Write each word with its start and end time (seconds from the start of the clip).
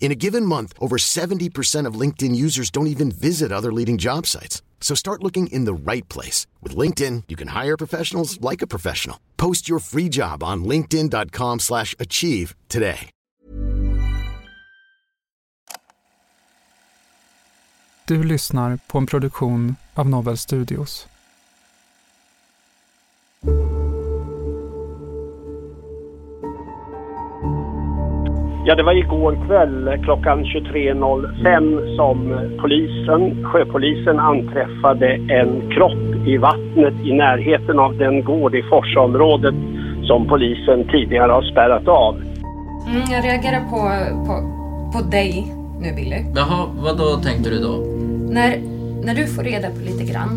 In 0.00 0.12
a 0.12 0.14
given 0.14 0.46
month, 0.46 0.72
over 0.78 0.96
70% 0.98 1.88
of 1.88 2.00
LinkedIn 2.00 2.36
users 2.36 2.70
don't 2.70 2.86
even 2.86 3.10
visit 3.10 3.50
other 3.50 3.72
leading 3.72 3.98
job 3.98 4.26
sites. 4.26 4.62
So 4.80 4.94
start 4.94 5.24
looking 5.24 5.48
in 5.48 5.64
the 5.64 5.74
right 5.92 6.08
place. 6.08 6.46
With 6.62 6.76
LinkedIn, 6.76 7.24
you 7.26 7.34
can 7.34 7.48
hire 7.48 7.76
professionals 7.76 8.40
like 8.40 8.62
a 8.62 8.68
professional. 8.68 9.18
Post 9.36 9.68
your 9.68 9.80
free 9.80 10.08
job 10.08 10.44
on 10.44 10.64
linkedin.com 10.64 11.58
slash 11.58 11.96
achieve 11.98 12.54
today. 12.68 13.10
Du 18.08 18.22
lyssnar 18.22 18.78
på 18.86 18.98
en 18.98 19.06
produktion 19.06 19.76
av 19.94 20.08
Novel 20.08 20.38
Studios. 20.38 21.06
Ja, 28.68 28.74
det 28.74 28.82
var 28.82 28.92
igår 28.92 29.46
kväll 29.46 30.04
klockan 30.04 30.44
23.05 30.44 31.96
som 31.96 32.18
polisen, 32.60 33.44
sjöpolisen 33.44 34.18
anträffade 34.18 35.06
en 35.14 35.70
kropp 35.70 36.26
i 36.26 36.36
vattnet 36.36 36.94
i 37.04 37.12
närheten 37.12 37.78
av 37.78 37.96
den 37.96 38.24
gård 38.24 38.54
i 38.54 38.62
Forsaområdet 38.62 39.54
som 40.02 40.28
polisen 40.28 40.88
tidigare 40.88 41.32
har 41.32 41.42
spärrat 41.42 41.88
av. 41.88 42.14
Mm, 42.14 43.02
jag 43.10 43.24
reagerar 43.24 43.60
på, 43.60 43.80
på, 44.26 44.34
på 44.92 45.10
dig 45.10 45.54
nu 45.80 45.92
Billy. 45.96 46.24
Jaha, 46.34 46.66
vad 46.84 46.98
då 46.98 47.16
tänkte 47.16 47.50
du 47.50 47.58
då? 47.58 47.74
När, 48.34 48.50
när 49.04 49.14
du 49.14 49.26
får 49.26 49.42
reda 49.42 49.70
på 49.70 49.80
lite 49.84 50.12
grann 50.12 50.32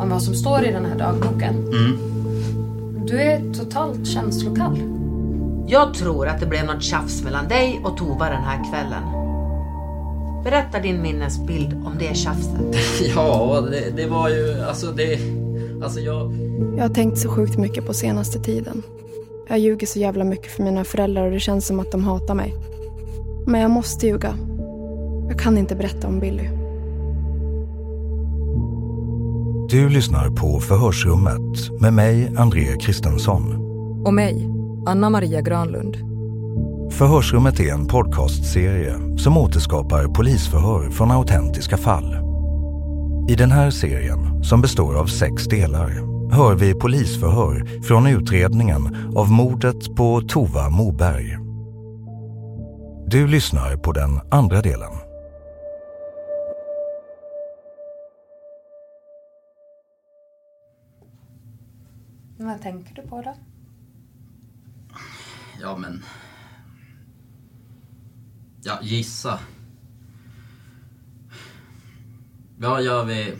om 0.00 0.10
vad 0.10 0.22
som 0.22 0.34
står 0.34 0.64
i 0.64 0.72
den 0.72 0.84
här 0.84 0.98
dagboken. 0.98 1.54
Mm. 1.54 1.92
Du 3.06 3.20
är 3.22 3.52
totalt 3.52 4.06
känslokall. 4.06 5.01
Jag 5.66 5.94
tror 5.94 6.26
att 6.28 6.40
det 6.40 6.46
blev 6.46 6.64
något 6.64 6.82
tjafs 6.82 7.22
mellan 7.22 7.48
dig 7.48 7.80
och 7.84 7.96
Tova 7.96 8.30
den 8.30 8.42
här 8.42 8.70
kvällen. 8.70 9.02
Berätta 10.44 10.80
din 10.80 11.02
minnesbild 11.02 11.72
om 11.86 11.92
det 11.98 12.16
tjafset. 12.16 12.60
Ja, 13.14 13.60
det, 13.70 13.96
det 13.96 14.06
var 14.06 14.28
ju, 14.28 14.62
alltså 14.68 14.92
det, 14.92 15.18
alltså 15.84 16.00
jag... 16.00 16.32
Jag 16.76 16.84
har 16.84 16.94
tänkt 16.94 17.18
så 17.18 17.28
sjukt 17.28 17.58
mycket 17.58 17.86
på 17.86 17.94
senaste 17.94 18.38
tiden. 18.38 18.82
Jag 19.48 19.58
ljuger 19.58 19.86
så 19.86 19.98
jävla 19.98 20.24
mycket 20.24 20.52
för 20.52 20.62
mina 20.62 20.84
föräldrar 20.84 21.24
och 21.24 21.32
det 21.32 21.40
känns 21.40 21.66
som 21.66 21.80
att 21.80 21.92
de 21.92 22.04
hatar 22.04 22.34
mig. 22.34 22.54
Men 23.46 23.60
jag 23.60 23.70
måste 23.70 24.06
ljuga. 24.06 24.36
Jag 25.28 25.38
kan 25.38 25.58
inte 25.58 25.76
berätta 25.76 26.08
om 26.08 26.20
Billy. 26.20 26.48
Du 29.70 29.88
lyssnar 29.88 30.30
på 30.30 30.60
Förhörsrummet 30.60 31.80
med 31.80 31.92
mig, 31.92 32.32
André 32.36 32.76
Kristensson. 32.80 33.54
Och 34.04 34.14
mig, 34.14 34.51
Anna 34.86 35.10
Maria 35.10 35.40
Granlund. 35.40 35.96
Förhörsrummet 36.92 37.60
är 37.60 37.72
en 37.72 37.86
podcastserie 37.86 39.18
som 39.18 39.36
återskapar 39.36 40.04
polisförhör 40.04 40.90
från 40.90 41.10
autentiska 41.10 41.76
fall. 41.76 42.16
I 43.28 43.34
den 43.34 43.50
här 43.50 43.70
serien, 43.70 44.44
som 44.44 44.60
består 44.60 44.98
av 44.98 45.06
sex 45.06 45.44
delar, 45.44 45.90
hör 46.32 46.54
vi 46.54 46.74
polisförhör 46.74 47.82
från 47.82 48.06
utredningen 48.06 48.96
av 49.16 49.30
mordet 49.30 49.96
på 49.96 50.20
Tova 50.28 50.70
Moberg. 50.70 51.38
Du 53.06 53.26
lyssnar 53.26 53.76
på 53.76 53.92
den 53.92 54.20
andra 54.30 54.60
delen. 54.62 54.92
Vad 62.38 62.62
tänker 62.62 62.94
du 62.94 63.02
på 63.02 63.22
då? 63.22 63.51
Ja, 65.60 65.76
men... 65.76 66.04
Ja, 68.62 68.78
gissa. 68.82 69.38
Ja, 72.60 72.80
gör 72.80 73.04
vi? 73.04 73.34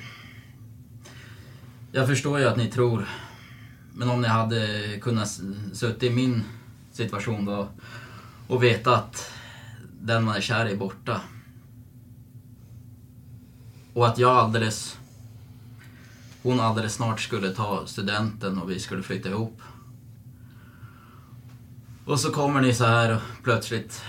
Jag 1.92 2.06
förstår 2.06 2.38
ju 2.38 2.46
att 2.46 2.56
ni 2.56 2.70
tror... 2.70 3.08
Men 3.94 4.10
om 4.10 4.20
ni 4.20 4.28
hade 4.28 4.80
kunnat 5.00 5.28
sitta 5.28 5.74
suttit 5.74 6.02
i 6.02 6.10
min 6.10 6.44
situation 6.92 7.44
då 7.44 7.68
och 8.46 8.62
veta 8.62 8.96
att 8.96 9.32
den 10.00 10.24
man 10.24 10.36
är 10.36 10.40
kär 10.40 10.68
i 10.68 10.72
är 10.72 10.76
borta. 10.76 11.20
Och 13.92 14.08
att 14.08 14.18
jag 14.18 14.30
alldeles... 14.30 14.98
Hon 16.42 16.60
alldeles 16.60 16.94
snart 16.94 17.20
skulle 17.20 17.50
ta 17.50 17.86
studenten 17.86 18.58
och 18.58 18.70
vi 18.70 18.80
skulle 18.80 19.02
flytta 19.02 19.28
ihop. 19.28 19.62
Och 22.04 22.20
så 22.20 22.32
kommer 22.32 22.60
ni 22.60 22.74
så 22.74 22.84
här 22.84 23.14
och 23.14 23.20
plötsligt 23.44 24.02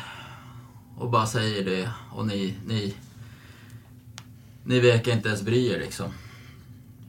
och 0.98 1.10
bara 1.10 1.26
säger 1.26 1.66
det 1.66 1.90
och 2.12 2.28
ni, 2.28 2.58
ni, 2.68 2.96
ni 4.64 4.80
verkar 4.80 5.12
inte 5.12 5.28
ens 5.28 5.42
bry 5.42 5.68
er 5.68 5.80
liksom. 5.80 6.12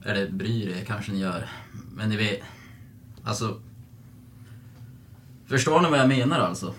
Eller 0.05 0.29
bryr 0.29 0.69
er 0.69 0.85
kanske 0.85 1.11
ni 1.11 1.19
gör. 1.19 1.49
Men 1.91 2.09
ni 2.09 2.17
vet, 2.17 2.39
alltså. 3.23 3.61
Förstår 5.47 5.81
ni 5.81 5.89
vad 5.89 5.99
jag 5.99 6.07
menar 6.07 6.39
alltså? 6.39 6.73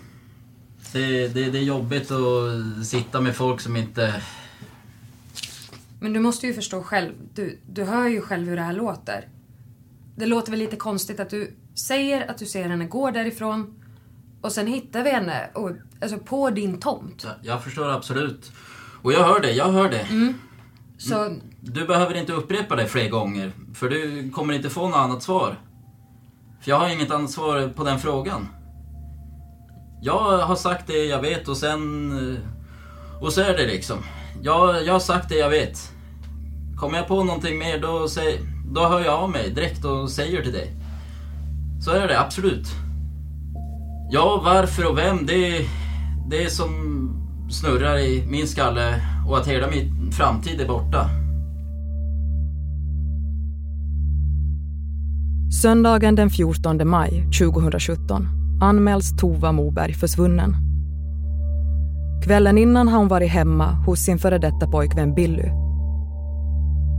Det, 0.93 1.27
det, 1.27 1.51
det 1.51 1.57
är 1.57 1.63
jobbigt 1.63 2.11
att 2.11 2.85
sitta 2.85 3.21
med 3.21 3.35
folk 3.35 3.61
som 3.61 3.75
inte... 3.75 4.21
Men 5.99 6.13
du 6.13 6.19
måste 6.19 6.47
ju 6.47 6.53
förstå 6.53 6.83
själv. 6.83 7.13
Du, 7.33 7.59
du 7.69 7.83
hör 7.83 8.07
ju 8.07 8.21
själv 8.21 8.47
hur 8.47 8.55
det 8.55 8.61
här 8.61 8.73
låter. 8.73 9.27
Det 10.15 10.25
låter 10.25 10.51
väl 10.51 10.59
lite 10.59 10.75
konstigt 10.75 11.19
att 11.19 11.29
du 11.29 11.55
säger 11.75 12.31
att 12.31 12.37
du 12.37 12.45
ser 12.45 12.69
henne 12.69 12.85
gå 12.85 13.11
därifrån 13.11 13.83
och 14.41 14.51
sen 14.51 14.67
hittar 14.67 15.03
vi 15.03 15.09
henne 15.09 15.49
och, 15.53 15.71
alltså 16.01 16.17
på 16.17 16.49
din 16.49 16.79
tomt. 16.79 17.27
Jag 17.41 17.63
förstår 17.63 17.89
absolut. 17.91 18.51
Och 19.01 19.13
jag 19.13 19.23
hör 19.23 19.39
det, 19.39 19.51
jag 19.51 19.71
hör 19.71 19.89
det. 19.89 19.99
Mm. 19.99 20.33
Så 20.97 21.35
Du 21.61 21.85
behöver 21.87 22.15
inte 22.15 22.33
upprepa 22.33 22.75
det 22.75 22.85
fler 22.87 23.09
gånger, 23.09 23.51
för 23.73 23.89
du 23.89 24.29
kommer 24.31 24.53
inte 24.53 24.69
få 24.69 24.87
något 24.89 24.97
annat 24.97 25.23
svar. 25.23 25.55
För 26.61 26.69
jag 26.69 26.79
har 26.79 26.89
inget 26.89 27.11
annat 27.11 27.31
svar 27.31 27.69
på 27.75 27.83
den 27.83 27.99
frågan. 27.99 28.47
Jag 30.01 30.37
har 30.37 30.55
sagt 30.55 30.87
det 30.87 31.05
jag 31.05 31.21
vet 31.21 31.47
och 31.47 31.57
sen... 31.57 32.11
eh, 32.35 33.21
Och 33.21 33.33
så 33.33 33.41
är 33.41 33.57
det 33.57 33.65
liksom. 33.67 33.97
Jag, 34.41 34.85
jag 34.85 34.93
har 34.93 34.99
sagt 34.99 35.29
det 35.29 35.35
jag 35.35 35.49
vet. 35.49 35.91
Kommer 36.79 36.97
jag 36.97 37.07
på 37.07 37.23
någonting 37.23 37.57
mer 37.59 37.79
då, 37.79 38.07
säg, 38.07 38.39
då 38.71 38.87
hör 38.87 38.99
jag 39.05 39.13
av 39.13 39.29
mig 39.29 39.49
direkt 39.49 39.85
och 39.85 40.11
säger 40.11 40.43
till 40.43 40.51
dig. 40.53 40.73
Så 41.85 41.91
är 41.91 42.07
det, 42.07 42.19
absolut. 42.19 42.67
Ja, 44.09 44.41
varför 44.45 44.89
och 44.91 44.97
vem, 44.97 45.25
det, 45.25 45.57
är 45.57 45.65
det 46.29 46.49
som 46.49 46.69
snurrar 47.49 47.97
i 47.97 48.25
min 48.27 48.47
skalle 48.47 49.01
och 49.27 49.37
att 49.37 49.47
hela 49.47 49.67
min 49.67 50.11
framtid 50.11 50.61
är 50.61 50.67
borta. 50.67 51.09
Söndagen 55.61 56.15
den 56.15 56.29
14 56.29 56.89
maj 56.89 57.23
2017 57.39 58.27
anmäls 58.61 59.17
Tova 59.17 59.51
Moberg 59.51 59.93
försvunnen. 59.93 60.55
Kvällen 62.23 62.57
innan 62.57 62.87
har 62.87 62.97
hon 62.99 63.07
varit 63.07 63.31
hemma 63.31 63.71
hos 63.71 63.99
sin 63.99 64.19
före 64.19 64.37
detta 64.37 64.67
pojkvän 64.67 65.15
Billy. 65.15 65.49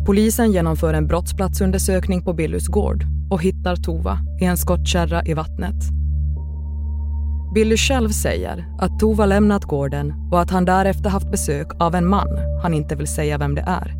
Polisen 0.06 0.52
genomför 0.52 0.94
en 0.94 1.06
brottsplatsundersökning 1.06 2.24
på 2.24 2.32
Billys 2.32 2.66
gård 2.66 3.04
och 3.30 3.42
hittar 3.42 3.76
Tova 3.76 4.18
i 4.40 4.44
en 4.44 4.56
skottkärra 4.56 5.24
i 5.24 5.34
vattnet. 5.34 5.98
Billy 7.54 7.76
själv 7.76 8.08
säger 8.08 8.66
att 8.78 8.98
Tova 8.98 9.26
lämnat 9.26 9.64
gården 9.64 10.14
och 10.32 10.40
att 10.40 10.50
han 10.50 10.64
därefter 10.64 11.10
haft 11.10 11.30
besök 11.30 11.68
av 11.80 11.94
en 11.94 12.06
man 12.06 12.28
han 12.62 12.74
inte 12.74 12.94
vill 12.96 13.06
säga 13.06 13.38
vem 13.38 13.54
det 13.54 13.64
är. 13.66 13.94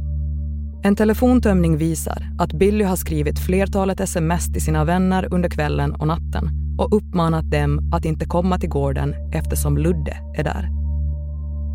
En 0.83 0.97
telefontömning 0.97 1.77
visar 1.77 2.29
att 2.39 2.53
Billy 2.53 2.85
har 2.85 2.97
skrivit 2.97 3.39
flertalet 3.39 4.01
sms 4.01 4.53
till 4.53 4.63
sina 4.63 4.85
vänner 4.85 5.35
under 5.35 5.49
kvällen 5.49 5.95
och 5.95 6.07
natten 6.07 6.51
och 6.79 6.97
uppmanat 6.97 7.51
dem 7.51 7.91
att 7.93 8.05
inte 8.05 8.25
komma 8.25 8.59
till 8.59 8.69
gården 8.69 9.15
eftersom 9.33 9.79
Ludde 9.79 10.17
är 10.37 10.45
där. 10.45 10.69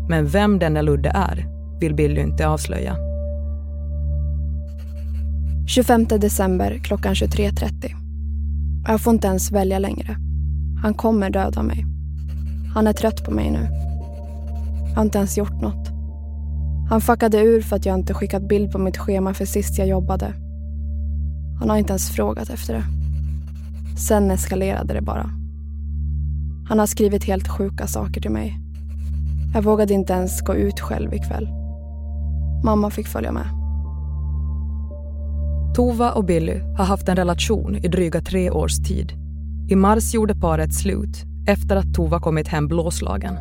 Men 0.08 0.26
vem 0.26 0.58
denna 0.58 0.82
Ludde 0.82 1.12
är 1.14 1.46
vill 1.80 1.94
Billy 1.94 2.20
inte 2.20 2.48
avslöja. 2.48 2.96
25 5.66 6.04
december 6.04 6.78
klockan 6.84 7.14
23.30. 7.14 7.94
Jag 8.86 9.00
får 9.00 9.12
inte 9.12 9.26
ens 9.26 9.52
välja 9.52 9.78
längre. 9.78 10.23
Han 10.84 10.94
kommer 10.94 11.30
döda 11.30 11.62
mig. 11.62 11.86
Han 12.74 12.86
är 12.86 12.92
trött 12.92 13.24
på 13.24 13.30
mig 13.30 13.50
nu. 13.50 13.68
Jag 14.88 14.96
har 14.96 15.02
inte 15.02 15.18
ens 15.18 15.38
gjort 15.38 15.60
något. 15.62 15.88
Han 16.88 17.00
fuckade 17.00 17.38
ur 17.38 17.62
för 17.62 17.76
att 17.76 17.86
jag 17.86 17.98
inte 17.98 18.14
skickat 18.14 18.48
bild 18.48 18.72
på 18.72 18.78
mitt 18.78 18.96
schema 18.96 19.34
för 19.34 19.44
sist 19.44 19.78
jag 19.78 19.88
jobbade. 19.88 20.34
Han 21.60 21.70
har 21.70 21.76
inte 21.76 21.90
ens 21.90 22.10
frågat 22.10 22.50
efter 22.50 22.74
det. 22.74 22.84
Sen 23.98 24.30
eskalerade 24.30 24.94
det 24.94 25.00
bara. 25.00 25.30
Han 26.68 26.78
har 26.78 26.86
skrivit 26.86 27.24
helt 27.24 27.48
sjuka 27.48 27.86
saker 27.86 28.20
till 28.20 28.30
mig. 28.30 28.58
Jag 29.54 29.62
vågade 29.62 29.94
inte 29.94 30.12
ens 30.12 30.40
gå 30.40 30.54
ut 30.54 30.80
själv 30.80 31.14
ikväll. 31.14 31.48
Mamma 32.64 32.90
fick 32.90 33.06
följa 33.06 33.32
med. 33.32 33.46
Tova 35.74 36.12
och 36.12 36.24
Billy 36.24 36.58
har 36.76 36.84
haft 36.84 37.08
en 37.08 37.16
relation 37.16 37.76
i 37.76 37.88
dryga 37.88 38.20
tre 38.20 38.50
års 38.50 38.76
tid. 38.76 39.23
I 39.68 39.76
mars 39.76 40.14
gjorde 40.14 40.34
paret 40.34 40.74
slut 40.74 41.24
efter 41.46 41.76
att 41.76 41.94
Tova 41.94 42.20
kommit 42.20 42.48
hem 42.48 42.68
blåslagen. 42.68 43.38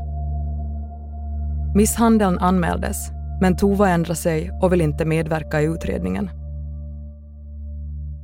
Misshandeln 1.75 2.39
anmäldes, 2.39 3.09
men 3.41 3.57
Tova 3.57 3.89
ändrade 3.89 4.15
sig 4.15 4.51
och 4.61 4.73
vill 4.73 4.81
inte 4.81 5.05
medverka 5.05 5.61
i 5.61 5.65
utredningen. 5.65 6.29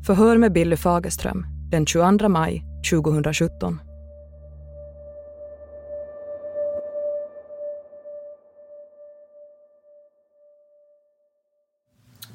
Förhör 0.06 0.38
med 0.38 0.54
Billy 0.54 0.78
Fagerström 0.78 1.46
den 1.72 1.86
22 1.86 2.30
maj 2.30 2.66
2017. 2.92 3.80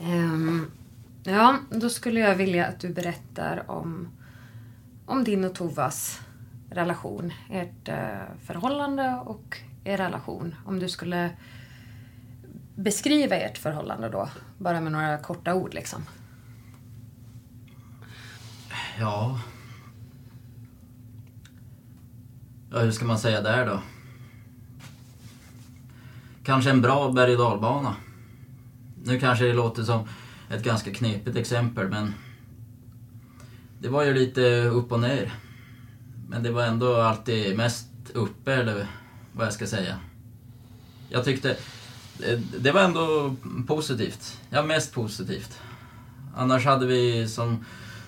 Um, 0.01 0.09
ehm, 0.11 0.71
ja, 1.23 1.57
då 1.71 1.89
skulle 1.89 2.21
jag 2.21 2.35
vilja 2.35 2.67
att 2.67 2.81
du 2.81 2.89
berättar 2.89 3.71
om, 3.71 4.09
om 5.07 5.25
din 5.25 5.45
och 5.45 5.55
Tovas 5.55 6.21
relation. 6.71 7.33
Ert 7.51 7.89
eh, 7.89 8.37
förhållande 8.45 9.21
och 9.25 9.59
er 9.85 9.97
relation. 9.97 10.55
Om 10.67 10.79
du 10.79 10.89
skulle 10.89 11.31
beskriva 12.77 13.37
ert 13.37 13.59
förhållande 13.59 14.09
då, 14.09 14.29
bara 14.59 14.81
med 14.81 14.93
några 14.93 15.19
korta 15.19 15.55
ord 15.55 15.75
liksom. 15.75 16.03
Ja... 18.99 19.41
Ja, 22.71 22.81
hur 22.81 22.91
ska 22.91 23.05
man 23.05 23.19
säga 23.19 23.41
där 23.41 23.67
då? 23.67 23.81
Kanske 26.45 26.71
en 26.71 26.83
bra 26.83 27.13
berg 27.13 27.33
och 27.33 27.39
dalbana. 27.39 27.97
Nu 29.05 29.21
kanske 29.21 29.45
det 29.45 29.53
låter 29.53 29.83
som 29.83 30.09
ett 30.51 30.65
ganska 30.65 30.95
knepigt 30.95 31.37
exempel 31.37 31.89
men 31.89 32.15
det 33.85 33.91
var 33.91 34.05
ju 34.05 34.15
lite 34.15 34.65
upp 34.65 34.93
och 34.93 35.01
ner. 35.01 35.33
Men 36.29 36.43
det 36.43 36.51
var 36.51 36.63
ändå 36.63 36.97
alltid 36.97 37.57
mest 37.57 37.89
uppe 38.15 38.55
eller 38.55 38.87
vad 39.33 39.47
jag 39.47 39.53
ska 39.53 39.67
säga. 39.67 39.99
Jag 41.09 41.25
tyckte 41.25 41.51
eh, 42.23 42.39
det 42.59 42.73
var 42.73 42.81
ändå 42.81 43.37
positivt. 43.67 44.41
Ja, 44.51 44.63
mest 44.63 44.95
positivt. 44.95 45.61
Annars 46.37 46.65
hade 46.65 46.87
vi 46.87 47.29
som 47.29 47.65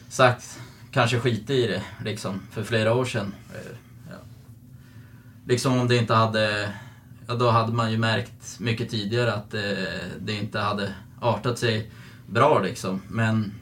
sagt 0.08 0.61
kanske 0.90 1.20
skit 1.20 1.50
i 1.50 1.67
det 1.67 1.82
liksom 2.05 2.40
för 2.50 2.62
flera 2.62 2.94
år 2.94 3.05
sedan. 3.05 3.34
Eh, 3.55 3.76
ja. 4.11 4.19
Liksom 5.46 5.81
om 5.81 5.88
det 5.88 5.96
inte 5.96 6.14
hade... 6.14 6.73
Ja, 7.26 7.34
då 7.34 7.50
hade 7.50 7.73
man 7.73 7.93
ju 7.93 7.99
märkt 7.99 8.61
mycket 8.61 8.90
tidigare 8.90 9.32
att 9.32 9.50
det, 9.50 10.00
det 10.20 10.32
inte 10.32 10.58
hade 10.58 10.94
artat 11.20 11.58
sig 11.58 11.90
bra 12.26 12.62
liksom. 12.62 13.02
Men... 13.08 13.55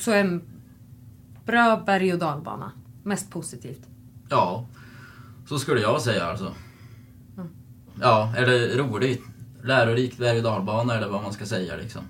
Så 0.00 0.12
en 0.12 0.53
bra 1.44 1.82
berg 1.86 2.12
och 2.12 2.18
dalbana. 2.18 2.72
Mest 3.02 3.30
positivt. 3.30 3.82
Ja, 4.28 4.66
så 5.48 5.58
skulle 5.58 5.80
jag 5.80 6.00
säga 6.02 6.26
alltså. 6.26 6.54
Mm. 7.36 7.48
Ja, 8.00 8.34
eller 8.36 8.78
roligt. 8.78 9.22
Lärorik 9.62 10.18
berg 10.18 10.36
och 10.36 10.44
dalbana 10.44 10.94
eller 10.94 11.08
vad 11.08 11.22
man 11.22 11.32
ska 11.32 11.46
säga 11.46 11.76
liksom. 11.76 12.02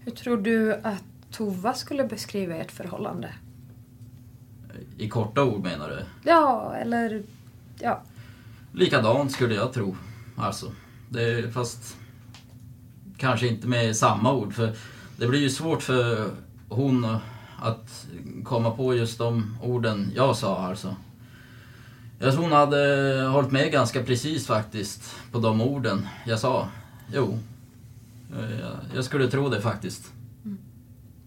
Hur 0.00 0.12
tror 0.12 0.36
du 0.36 0.74
att 0.74 1.04
Tova 1.30 1.74
skulle 1.74 2.04
beskriva 2.04 2.54
ert 2.54 2.72
förhållande? 2.72 3.32
I 4.98 5.08
korta 5.08 5.44
ord 5.44 5.62
menar 5.62 5.88
du? 5.88 5.98
Ja, 6.30 6.74
eller 6.74 7.22
ja. 7.78 8.02
Likadant 8.72 9.32
skulle 9.32 9.54
jag 9.54 9.72
tro. 9.72 9.96
Alltså, 10.36 10.72
det, 11.08 11.54
fast 11.54 11.96
kanske 13.16 13.48
inte 13.48 13.68
med 13.68 13.96
samma 13.96 14.32
ord. 14.32 14.54
För 14.54 14.72
det 15.16 15.26
blir 15.26 15.40
ju 15.40 15.50
svårt 15.50 15.82
för 15.82 16.30
hon 16.68 17.18
att 17.62 18.06
komma 18.44 18.70
på 18.70 18.94
just 18.94 19.18
de 19.18 19.58
orden 19.62 20.12
jag 20.14 20.36
sa 20.36 20.58
alltså. 20.58 20.96
Jag 22.18 22.32
tror 22.32 22.42
hon 22.42 22.52
hade 22.52 23.22
hållit 23.32 23.52
med 23.52 23.72
ganska 23.72 24.02
precis 24.02 24.46
faktiskt 24.46 25.16
på 25.32 25.38
de 25.38 25.60
orden 25.60 26.08
jag 26.26 26.38
sa. 26.38 26.68
Jo, 27.12 27.38
jag 28.94 29.04
skulle 29.04 29.28
tro 29.28 29.48
det 29.48 29.60
faktiskt 29.60 30.12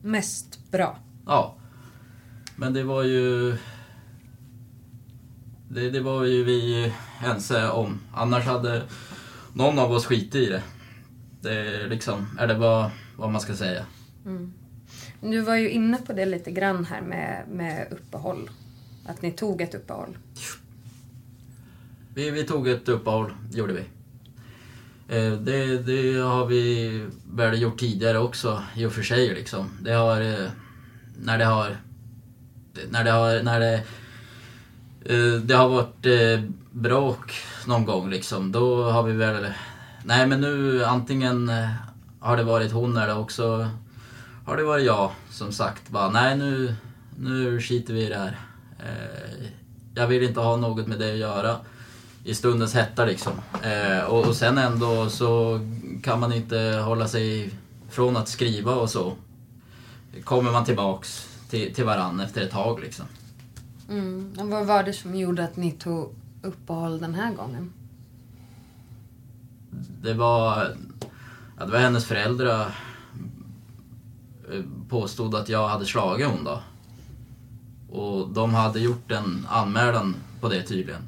mest 0.01 0.71
bra. 0.71 0.97
Ja. 1.25 1.55
Men 2.55 2.73
det 2.73 2.83
var 2.83 3.03
ju... 3.03 3.57
Det, 5.69 5.89
det 5.89 5.99
var 5.99 6.23
ju 6.23 6.43
vi 6.43 6.93
ense 7.23 7.69
om. 7.69 7.99
Annars 8.13 8.45
hade 8.45 8.83
någon 9.53 9.79
av 9.79 9.91
oss 9.91 10.05
skitit 10.05 10.35
i 10.35 10.45
det. 10.45 10.63
Det 11.41 11.87
liksom, 11.87 12.37
är 12.39 12.47
det 12.47 12.53
vad, 12.53 12.91
vad 13.15 13.31
man 13.31 13.41
ska 13.41 13.55
säga. 13.55 13.85
Mm. 14.25 14.53
Du 15.21 15.41
var 15.41 15.55
ju 15.55 15.69
inne 15.69 15.97
på 15.97 16.13
det 16.13 16.25
lite 16.25 16.51
grann 16.51 16.85
här 16.85 17.01
med, 17.01 17.43
med 17.47 17.87
uppehåll. 17.91 18.49
Att 19.05 19.21
ni 19.21 19.31
tog 19.31 19.61
ett 19.61 19.75
uppehåll. 19.75 20.17
Vi, 22.13 22.31
vi 22.31 22.43
tog 22.43 22.67
ett 22.67 22.89
uppehåll, 22.89 23.33
gjorde 23.51 23.73
vi. 23.73 23.83
Eh, 25.09 25.33
det, 25.33 25.77
det, 25.77 26.19
har 26.19 26.45
vi 26.45 27.05
väl 27.31 27.61
gjort 27.61 27.79
tidigare 27.79 28.19
också 28.19 28.63
i 28.75 28.85
och 28.85 28.91
för 28.91 29.03
sig 29.03 29.35
liksom. 29.35 29.69
Det 29.81 29.91
har... 29.91 30.21
Eh, 30.21 30.49
när 31.21 31.37
det 31.37 31.45
har... 31.45 31.77
När 32.89 33.03
det 33.03 33.11
har... 33.11 33.43
När 33.43 33.59
det, 33.59 33.73
eh, 35.05 35.41
det 35.41 35.53
har 35.53 35.69
varit 35.69 36.05
bråk 36.71 37.33
någon 37.67 37.85
gång 37.85 38.09
liksom. 38.09 38.51
Då 38.51 38.83
har 38.83 39.03
vi 39.03 39.13
väl... 39.13 39.47
Nej 40.03 40.27
men 40.27 40.41
nu 40.41 40.85
antingen 40.85 41.51
har 42.19 42.37
det 42.37 42.43
varit 42.43 42.71
hon 42.71 42.97
eller 42.97 43.17
också 43.17 43.69
har 44.49 44.57
det 44.57 44.63
varit 44.63 44.85
jag 44.85 45.11
som 45.29 45.51
sagt 45.51 45.89
bara 45.89 46.09
nej 46.09 46.37
nu, 46.37 46.75
nu 47.17 47.61
skiter 47.61 47.93
vi 47.93 48.05
i 48.05 48.09
det 48.09 48.17
här. 48.17 48.39
Jag 49.95 50.07
vill 50.07 50.23
inte 50.23 50.39
ha 50.39 50.55
något 50.55 50.87
med 50.87 50.99
det 50.99 51.11
att 51.11 51.17
göra 51.17 51.55
i 52.23 52.35
stundens 52.35 52.73
hetta 52.73 53.05
liksom. 53.05 53.33
Eh, 53.63 54.03
och, 54.03 54.27
och 54.27 54.35
sen 54.35 54.57
ändå 54.57 55.09
så 55.09 55.59
kan 56.03 56.19
man 56.19 56.33
inte 56.33 56.81
hålla 56.85 57.07
sig 57.07 57.53
från 57.89 58.17
att 58.17 58.27
skriva 58.27 58.75
och 58.75 58.89
så. 58.89 59.13
Kommer 60.23 60.51
man 60.51 60.65
tillbaks 60.65 61.37
till, 61.49 61.73
till 61.73 61.85
varann 61.85 62.19
efter 62.19 62.41
ett 62.41 62.51
tag 62.51 62.79
liksom. 62.79 63.05
Mm. 63.89 64.33
Och 64.39 64.47
vad 64.47 64.65
var 64.65 64.83
det 64.83 64.93
som 64.93 65.15
gjorde 65.15 65.43
att 65.43 65.55
ni 65.55 65.71
tog 65.71 66.15
uppehåll 66.41 66.99
den 66.99 67.15
här 67.15 67.33
gången? 67.33 67.73
Det 70.01 70.13
var, 70.13 70.75
ja, 71.59 71.65
det 71.65 71.71
var 71.71 71.79
hennes 71.79 72.05
föräldrar 72.05 72.61
eh, 72.61 72.71
påstod 74.89 75.35
att 75.35 75.49
jag 75.49 75.67
hade 75.67 75.85
slagit 75.85 76.27
hon 76.27 76.43
då. 76.43 76.61
Och 77.91 78.29
de 78.29 78.53
hade 78.53 78.79
gjort 78.79 79.11
en 79.11 79.47
anmälan 79.49 80.15
på 80.41 80.49
det 80.49 80.63
tydligen 80.63 81.01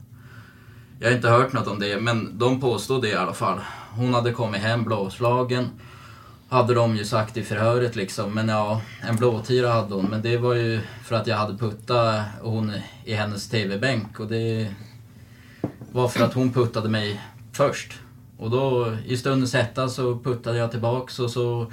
Jag 0.99 1.07
har 1.07 1.15
inte 1.15 1.29
hört 1.29 1.53
något 1.53 1.67
om 1.67 1.79
det, 1.79 2.01
men 2.01 2.37
de 2.37 2.61
påstod 2.61 3.01
det 3.01 3.09
i 3.09 3.15
alla 3.15 3.33
fall. 3.33 3.59
Hon 3.95 4.13
hade 4.13 4.31
kommit 4.31 4.61
hem 4.61 4.83
blåslagen. 4.83 5.69
Hade 6.49 6.73
de 6.73 6.95
ju 6.95 7.05
sagt 7.05 7.37
i 7.37 7.43
förhöret 7.43 7.95
liksom. 7.95 8.33
Men 8.33 8.49
ja, 8.49 8.81
en 9.01 9.15
blåtira 9.15 9.71
hade 9.71 9.93
hon. 9.93 10.05
Men 10.05 10.21
det 10.21 10.37
var 10.37 10.53
ju 10.53 10.81
för 11.03 11.15
att 11.15 11.27
jag 11.27 11.37
hade 11.37 11.57
puttat 11.57 12.25
hon 12.41 12.71
i 13.05 13.13
hennes 13.13 13.49
TV-bänk. 13.49 14.19
Och 14.19 14.27
det 14.27 14.73
var 15.91 16.07
för 16.07 16.23
att 16.23 16.33
hon 16.33 16.53
puttade 16.53 16.89
mig 16.89 17.21
först. 17.51 17.99
Och 18.37 18.49
då 18.49 18.97
i 19.05 19.17
stundens 19.17 19.53
hetta 19.53 19.89
så 19.89 20.19
puttade 20.19 20.57
jag 20.57 20.71
tillbaks 20.71 21.19
och 21.19 21.31
så... 21.31 21.71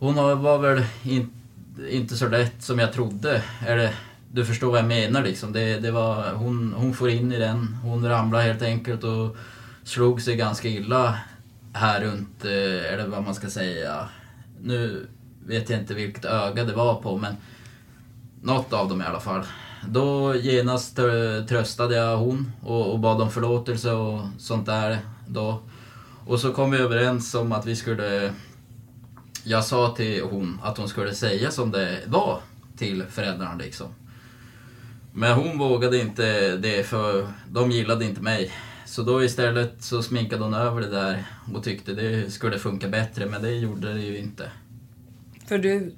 Hon 0.00 0.42
var 0.42 0.58
väl 0.58 0.84
in, 1.02 1.30
inte 1.90 2.16
så 2.16 2.28
lätt 2.28 2.62
som 2.62 2.78
jag 2.78 2.92
trodde. 2.92 3.42
Eller, 3.66 3.94
du 4.32 4.44
förstår 4.44 4.70
vad 4.70 4.78
jag 4.78 4.88
menar 4.88 5.22
liksom. 5.22 5.52
Det, 5.52 5.80
det 5.80 5.90
var, 5.90 6.32
hon, 6.32 6.74
hon 6.76 6.94
får 6.94 7.10
in 7.10 7.32
i 7.32 7.38
den. 7.38 7.76
Hon 7.82 8.08
ramlade 8.08 8.44
helt 8.44 8.62
enkelt 8.62 9.04
och 9.04 9.36
slog 9.84 10.22
sig 10.22 10.36
ganska 10.36 10.68
illa 10.68 11.18
här 11.72 12.00
runt, 12.00 12.44
eh, 12.44 12.92
eller 12.92 13.06
vad 13.06 13.24
man 13.24 13.34
ska 13.34 13.50
säga. 13.50 14.08
Nu 14.62 15.06
vet 15.46 15.70
jag 15.70 15.80
inte 15.80 15.94
vilket 15.94 16.24
öga 16.24 16.64
det 16.64 16.72
var 16.72 16.94
på 16.94 17.16
men 17.16 17.36
något 18.42 18.72
av 18.72 18.88
dem 18.88 19.02
i 19.02 19.04
alla 19.04 19.20
fall. 19.20 19.42
Då 19.88 20.34
genast 20.36 20.96
tröstade 21.48 21.96
jag 21.96 22.16
hon 22.16 22.52
och, 22.62 22.92
och 22.92 22.98
bad 22.98 23.22
om 23.22 23.30
förlåtelse 23.30 23.92
och 23.92 24.20
sånt 24.38 24.66
där 24.66 24.98
då. 25.26 25.60
Och 26.26 26.40
så 26.40 26.52
kom 26.52 26.70
vi 26.70 26.78
överens 26.78 27.34
om 27.34 27.52
att 27.52 27.66
vi 27.66 27.76
skulle... 27.76 28.32
Jag 29.44 29.64
sa 29.64 29.94
till 29.94 30.22
hon 30.22 30.60
att 30.62 30.78
hon 30.78 30.88
skulle 30.88 31.14
säga 31.14 31.50
som 31.50 31.70
det 31.70 32.00
var 32.06 32.40
till 32.76 33.04
föräldrarna 33.10 33.54
liksom. 33.54 33.86
Men 35.12 35.32
hon 35.32 35.58
vågade 35.58 35.98
inte 36.00 36.56
det 36.56 36.86
för 36.86 37.28
de 37.50 37.70
gillade 37.70 38.04
inte 38.04 38.20
mig. 38.20 38.52
Så 38.86 39.02
då 39.02 39.24
istället 39.24 39.82
så 39.82 40.02
sminkade 40.02 40.44
hon 40.44 40.54
över 40.54 40.80
det 40.80 40.90
där 40.90 41.24
och 41.54 41.64
tyckte 41.64 41.92
det 41.92 42.30
skulle 42.30 42.58
funka 42.58 42.88
bättre 42.88 43.26
men 43.26 43.42
det 43.42 43.50
gjorde 43.50 43.94
det 43.94 44.00
ju 44.00 44.18
inte. 44.18 44.50
För 45.46 45.58
du 45.58 45.94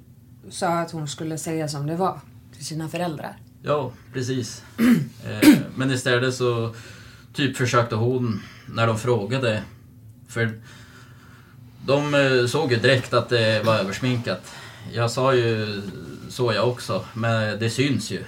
sa 0.49 0.67
att 0.67 0.91
hon 0.91 1.07
skulle 1.07 1.37
säga 1.37 1.67
som 1.67 1.87
det 1.87 1.95
var 1.95 2.19
till 2.55 2.65
sina 2.65 2.89
föräldrar? 2.89 3.37
Ja, 3.63 3.91
precis. 4.13 4.63
eh, 5.25 5.49
men 5.75 5.91
istället 5.91 6.33
så 6.33 6.75
typ 7.33 7.57
försökte 7.57 7.95
hon, 7.95 8.41
när 8.65 8.87
de 8.87 8.99
frågade, 8.99 9.63
för 10.27 10.61
de 11.85 12.13
eh, 12.15 12.45
såg 12.45 12.71
ju 12.71 12.79
direkt 12.79 13.13
att 13.13 13.29
det 13.29 13.65
var 13.65 13.75
översminkat. 13.75 14.51
Jag 14.93 15.11
sa 15.11 15.33
ju 15.35 15.81
så 16.29 16.53
jag 16.53 16.69
också, 16.69 17.05
men 17.13 17.59
det 17.59 17.69
syns 17.69 18.11
ju. 18.11 18.23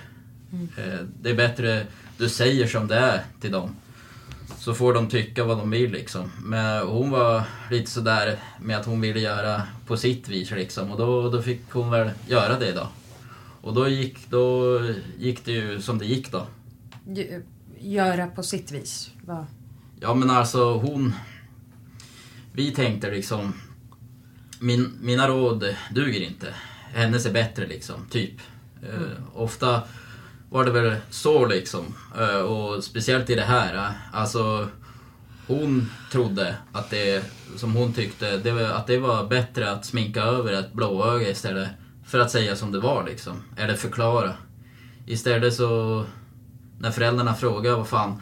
Mm. 0.52 0.70
Eh, 0.78 1.00
det 1.22 1.30
är 1.30 1.36
bättre 1.36 1.86
du 2.18 2.30
säger 2.30 2.68
som 2.68 2.88
det 2.88 2.96
är 2.96 3.22
till 3.42 3.52
dem. 3.52 3.76
Så 4.58 4.74
får 4.74 4.94
de 4.94 5.10
tycka 5.10 5.44
vad 5.44 5.58
de 5.58 5.70
vill 5.70 5.92
liksom. 5.92 6.32
Men 6.44 6.88
hon 6.88 7.12
var 7.12 7.44
lite 7.72 7.92
sådär 7.92 8.40
med 8.62 8.78
att 8.78 8.86
hon 8.86 9.02
ville 9.02 9.20
göra 9.20 9.62
på 9.88 9.98
sitt 9.98 10.30
vis 10.30 10.52
liksom. 10.52 10.92
Och 10.92 10.98
då, 10.98 11.30
då 11.30 11.42
fick 11.42 11.62
hon 11.72 11.92
väl 11.92 12.10
göra 12.28 12.60
det 12.60 12.72
då. 12.72 12.88
Och 13.62 13.74
då 13.74 13.88
gick, 13.88 14.30
då 14.30 14.80
gick 15.20 15.46
det 15.46 15.52
ju 15.52 15.82
som 15.82 15.98
det 15.98 16.06
gick 16.06 16.32
då. 16.32 16.48
Göra 17.80 18.28
på 18.28 18.44
sitt 18.44 18.72
vis? 18.72 19.10
Va? 19.26 19.48
Ja 20.00 20.14
men 20.14 20.30
alltså 20.30 20.74
hon... 20.74 21.14
Vi 22.56 22.72
tänkte 22.72 23.12
liksom... 23.12 23.54
Min, 24.60 24.98
mina 25.02 25.28
råd 25.28 25.76
duger 25.92 26.22
inte. 26.22 26.54
Hennes 26.94 27.26
är 27.26 27.34
bättre 27.34 27.68
liksom, 27.68 28.06
typ. 28.10 28.34
Mm. 28.90 29.04
Uh, 29.04 29.10
ofta 29.34 29.82
var 30.50 30.66
det 30.66 30.72
väl 30.72 30.96
så 31.10 31.46
liksom. 31.46 31.86
Uh, 32.20 32.36
och 32.36 32.84
speciellt 32.84 33.30
i 33.30 33.36
det 33.36 33.42
här. 33.42 33.74
Uh, 33.74 33.92
alltså 34.12 34.68
hon 35.48 35.90
trodde 36.12 36.56
att 36.72 36.90
det, 36.90 37.24
som 37.56 37.74
hon 37.74 37.94
tyckte, 37.94 38.38
det 38.38 38.52
var, 38.52 38.62
att 38.62 38.88
det 38.88 38.98
var 38.98 39.28
bättre 39.28 39.72
att 39.72 39.86
sminka 39.86 40.22
över 40.22 40.54
ett 40.54 40.74
blåöga 40.74 41.30
istället 41.30 41.70
för 42.06 42.20
att 42.20 42.32
säga 42.32 42.56
som 42.56 42.72
det 42.72 42.80
var 42.80 43.04
liksom. 43.04 43.44
Eller 43.58 43.76
förklara. 43.76 44.34
Istället 45.06 45.54
så, 45.54 46.06
när 46.80 46.92
föräldrarna 46.92 47.34
frågade 47.34 47.76
vad 47.76 47.88
fan 47.88 48.22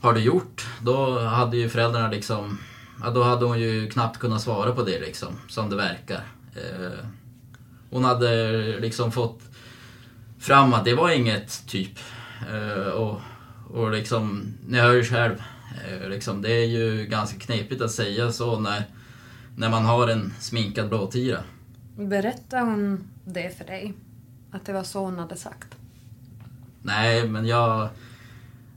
har 0.00 0.12
du 0.12 0.20
gjort? 0.20 0.66
Då 0.82 1.20
hade 1.20 1.56
ju 1.56 1.68
föräldrarna 1.68 2.10
liksom, 2.10 2.58
ja, 3.02 3.10
då 3.10 3.22
hade 3.22 3.44
hon 3.44 3.60
ju 3.60 3.90
knappt 3.90 4.18
kunnat 4.18 4.42
svara 4.42 4.72
på 4.72 4.82
det 4.82 5.00
liksom, 5.00 5.38
som 5.48 5.70
det 5.70 5.76
verkar. 5.76 6.22
Eh, 6.56 7.04
hon 7.90 8.04
hade 8.04 8.80
liksom 8.80 9.12
fått 9.12 9.40
fram 10.38 10.74
att 10.74 10.84
det 10.84 10.94
var 10.94 11.10
inget 11.10 11.66
typ. 11.66 11.98
Eh, 12.52 12.88
och, 12.88 13.20
och 13.70 13.90
liksom, 13.90 14.54
ni 14.66 14.78
hör 14.78 14.92
ju 14.92 15.04
själv, 15.04 15.42
eh, 15.88 16.08
liksom, 16.08 16.42
det 16.42 16.52
är 16.52 16.66
ju 16.66 17.06
ganska 17.06 17.38
knepigt 17.38 17.82
att 17.82 17.90
säga 17.90 18.32
så 18.32 18.60
när, 18.60 18.82
när 19.56 19.70
man 19.70 19.84
har 19.84 20.08
en 20.08 20.32
sminkad 20.40 20.88
blåtira. 20.88 21.38
Berättade 21.96 22.62
hon 22.62 23.08
det 23.24 23.58
för 23.58 23.64
dig? 23.64 23.94
Att 24.50 24.64
det 24.64 24.72
var 24.72 24.82
så 24.82 25.04
hon 25.04 25.18
hade 25.18 25.36
sagt? 25.36 25.68
Nej, 26.82 27.28
men 27.28 27.46
jag... 27.46 27.88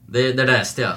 Det, 0.05 0.33
det 0.33 0.45
läste 0.45 0.81
jag. 0.81 0.95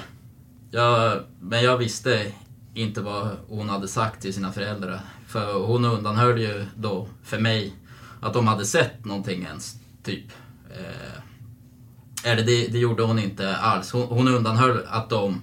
jag. 0.71 1.23
Men 1.39 1.63
jag 1.63 1.77
visste 1.77 2.31
inte 2.75 3.01
vad 3.01 3.37
hon 3.47 3.69
hade 3.69 3.87
sagt 3.87 4.21
till 4.21 4.33
sina 4.33 4.51
föräldrar. 4.51 5.01
För 5.27 5.53
hon 5.53 5.85
undanhöll 5.85 6.39
ju 6.39 6.65
då 6.75 7.07
för 7.23 7.39
mig 7.39 7.73
att 8.21 8.33
de 8.33 8.47
hade 8.47 8.65
sett 8.65 9.05
någonting 9.05 9.43
ens, 9.43 9.75
typ. 10.03 10.25
Eh, 10.69 12.31
eller 12.31 12.43
det, 12.43 12.67
det 12.67 12.77
gjorde 12.77 13.03
hon 13.03 13.19
inte 13.19 13.55
alls. 13.55 13.91
Hon, 13.91 14.07
hon 14.07 14.27
undanhöll 14.27 14.85
att 14.87 15.09
de... 15.09 15.41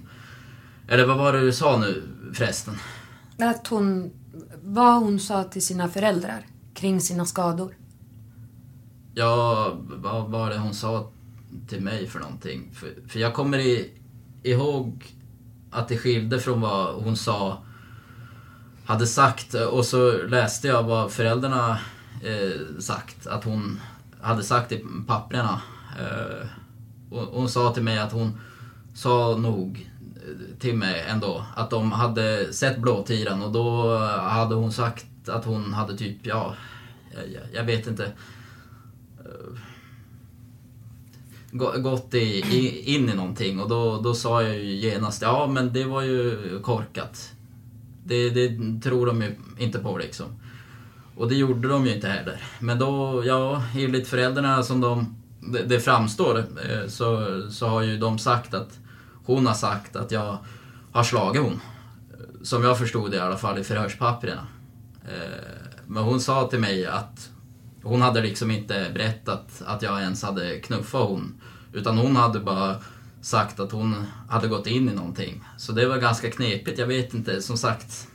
Eller 0.87 1.05
vad 1.05 1.17
var 1.17 1.33
det 1.33 1.39
du 1.39 1.53
sa 1.53 1.77
nu 1.77 2.03
förresten? 2.33 2.73
Att 3.37 3.67
hon... 3.67 4.11
Vad 4.63 5.03
hon 5.03 5.19
sa 5.19 5.43
till 5.43 5.65
sina 5.65 5.89
föräldrar 5.89 6.45
kring 6.73 7.01
sina 7.01 7.25
skador. 7.25 7.75
Ja, 9.13 9.71
vad 9.87 10.31
var 10.31 10.49
det 10.49 10.57
hon 10.57 10.73
sa 10.73 11.11
till 11.67 11.81
mig 11.81 12.07
för 12.07 12.19
någonting? 12.19 12.71
För, 12.73 12.93
för 13.07 13.19
jag 13.19 13.33
kommer 13.33 13.57
i, 13.57 13.91
ihåg 14.43 15.13
att 15.73 15.87
det 15.87 15.97
skilde 15.97 16.39
från 16.39 16.61
vad 16.61 17.03
hon 17.03 17.17
sa 17.17 17.63
hade 18.85 19.07
sagt. 19.07 19.53
Och 19.53 19.85
så 19.85 20.11
läste 20.27 20.67
jag 20.67 20.83
vad 20.83 21.11
föräldrarna 21.11 21.79
eh, 22.23 22.79
sagt 22.79 23.27
att 23.27 23.43
hon 23.43 23.79
hade 24.21 24.43
sagt 24.43 24.71
i 24.71 24.85
papprena. 25.07 25.61
Eh, 25.99 26.47
och 27.09 27.21
hon 27.21 27.49
sa 27.49 27.73
till 27.73 27.83
mig 27.83 27.99
att 27.99 28.11
hon 28.11 28.39
sa 28.93 29.37
nog 29.37 29.89
eh, 30.15 30.59
till 30.59 30.75
mig 30.75 31.05
ändå 31.07 31.45
att 31.55 31.69
de 31.69 31.91
hade 31.91 32.53
sett 32.53 32.77
blåtiran. 32.77 33.41
Och 33.41 33.51
då 33.51 33.97
hade 34.07 34.55
hon 34.55 34.71
sagt 34.71 35.29
att 35.29 35.45
hon 35.45 35.73
hade 35.73 35.97
typ, 35.97 36.17
ja, 36.25 36.55
jag, 37.33 37.43
jag 37.53 37.63
vet 37.63 37.87
inte. 37.87 38.05
Eh, 39.25 39.59
gått 41.53 42.13
i, 42.13 42.39
i, 42.39 42.93
in 42.95 43.09
i 43.09 43.13
någonting 43.13 43.59
och 43.59 43.69
då, 43.69 44.01
då 44.01 44.13
sa 44.13 44.43
jag 44.43 44.55
ju 44.55 44.75
genast 44.75 45.21
ja 45.21 45.47
men 45.47 45.73
det 45.73 45.83
var 45.83 46.01
ju 46.01 46.59
korkat. 46.63 47.31
Det, 48.05 48.29
det 48.29 48.57
tror 48.83 49.05
de 49.05 49.21
ju 49.21 49.35
inte 49.57 49.79
på 49.79 49.97
liksom. 49.97 50.25
Och 51.15 51.29
det 51.29 51.35
gjorde 51.35 51.67
de 51.67 51.85
ju 51.85 51.95
inte 51.95 52.07
heller. 52.07 52.43
Men 52.59 52.79
då, 52.79 53.23
ja, 53.25 53.63
enligt 53.75 54.07
föräldrarna 54.07 54.63
som 54.63 54.81
de, 54.81 55.15
det, 55.39 55.63
det 55.63 55.79
framstår 55.79 56.39
eh, 56.39 56.87
så, 56.87 57.41
så 57.51 57.67
har 57.67 57.81
ju 57.81 57.97
de 57.97 58.19
sagt 58.19 58.53
att 58.53 58.79
hon 59.25 59.47
har 59.47 59.53
sagt 59.53 59.95
att 59.95 60.11
jag 60.11 60.37
har 60.91 61.03
slagit 61.03 61.41
hon. 61.41 61.59
Som 62.43 62.63
jag 62.63 62.77
förstod 62.77 63.11
det 63.11 63.17
i 63.17 63.19
alla 63.19 63.37
fall 63.37 63.59
i 63.59 63.63
förhörspapperna. 63.63 64.47
Eh, 65.05 65.63
men 65.87 66.03
hon 66.03 66.19
sa 66.19 66.47
till 66.47 66.59
mig 66.59 66.85
att 66.85 67.29
hon 67.83 68.01
hade 68.01 68.21
liksom 68.21 68.51
inte 68.51 68.91
berättat 68.93 69.61
att 69.65 69.81
jag 69.81 70.01
ens 70.01 70.23
hade 70.23 70.59
knuffat 70.59 71.09
hon. 71.09 71.41
Utan 71.73 71.97
hon 71.97 72.15
hade 72.15 72.39
bara 72.39 72.75
sagt 73.21 73.59
att 73.59 73.71
hon 73.71 74.05
hade 74.29 74.47
gått 74.47 74.67
in 74.67 74.89
i 74.89 74.93
någonting. 74.93 75.43
Så 75.57 75.71
det 75.71 75.85
var 75.85 75.97
ganska 75.97 76.31
knepigt, 76.31 76.79
jag 76.79 76.87
vet 76.87 77.13
inte, 77.13 77.41
som 77.41 77.57
sagt. 77.57 78.07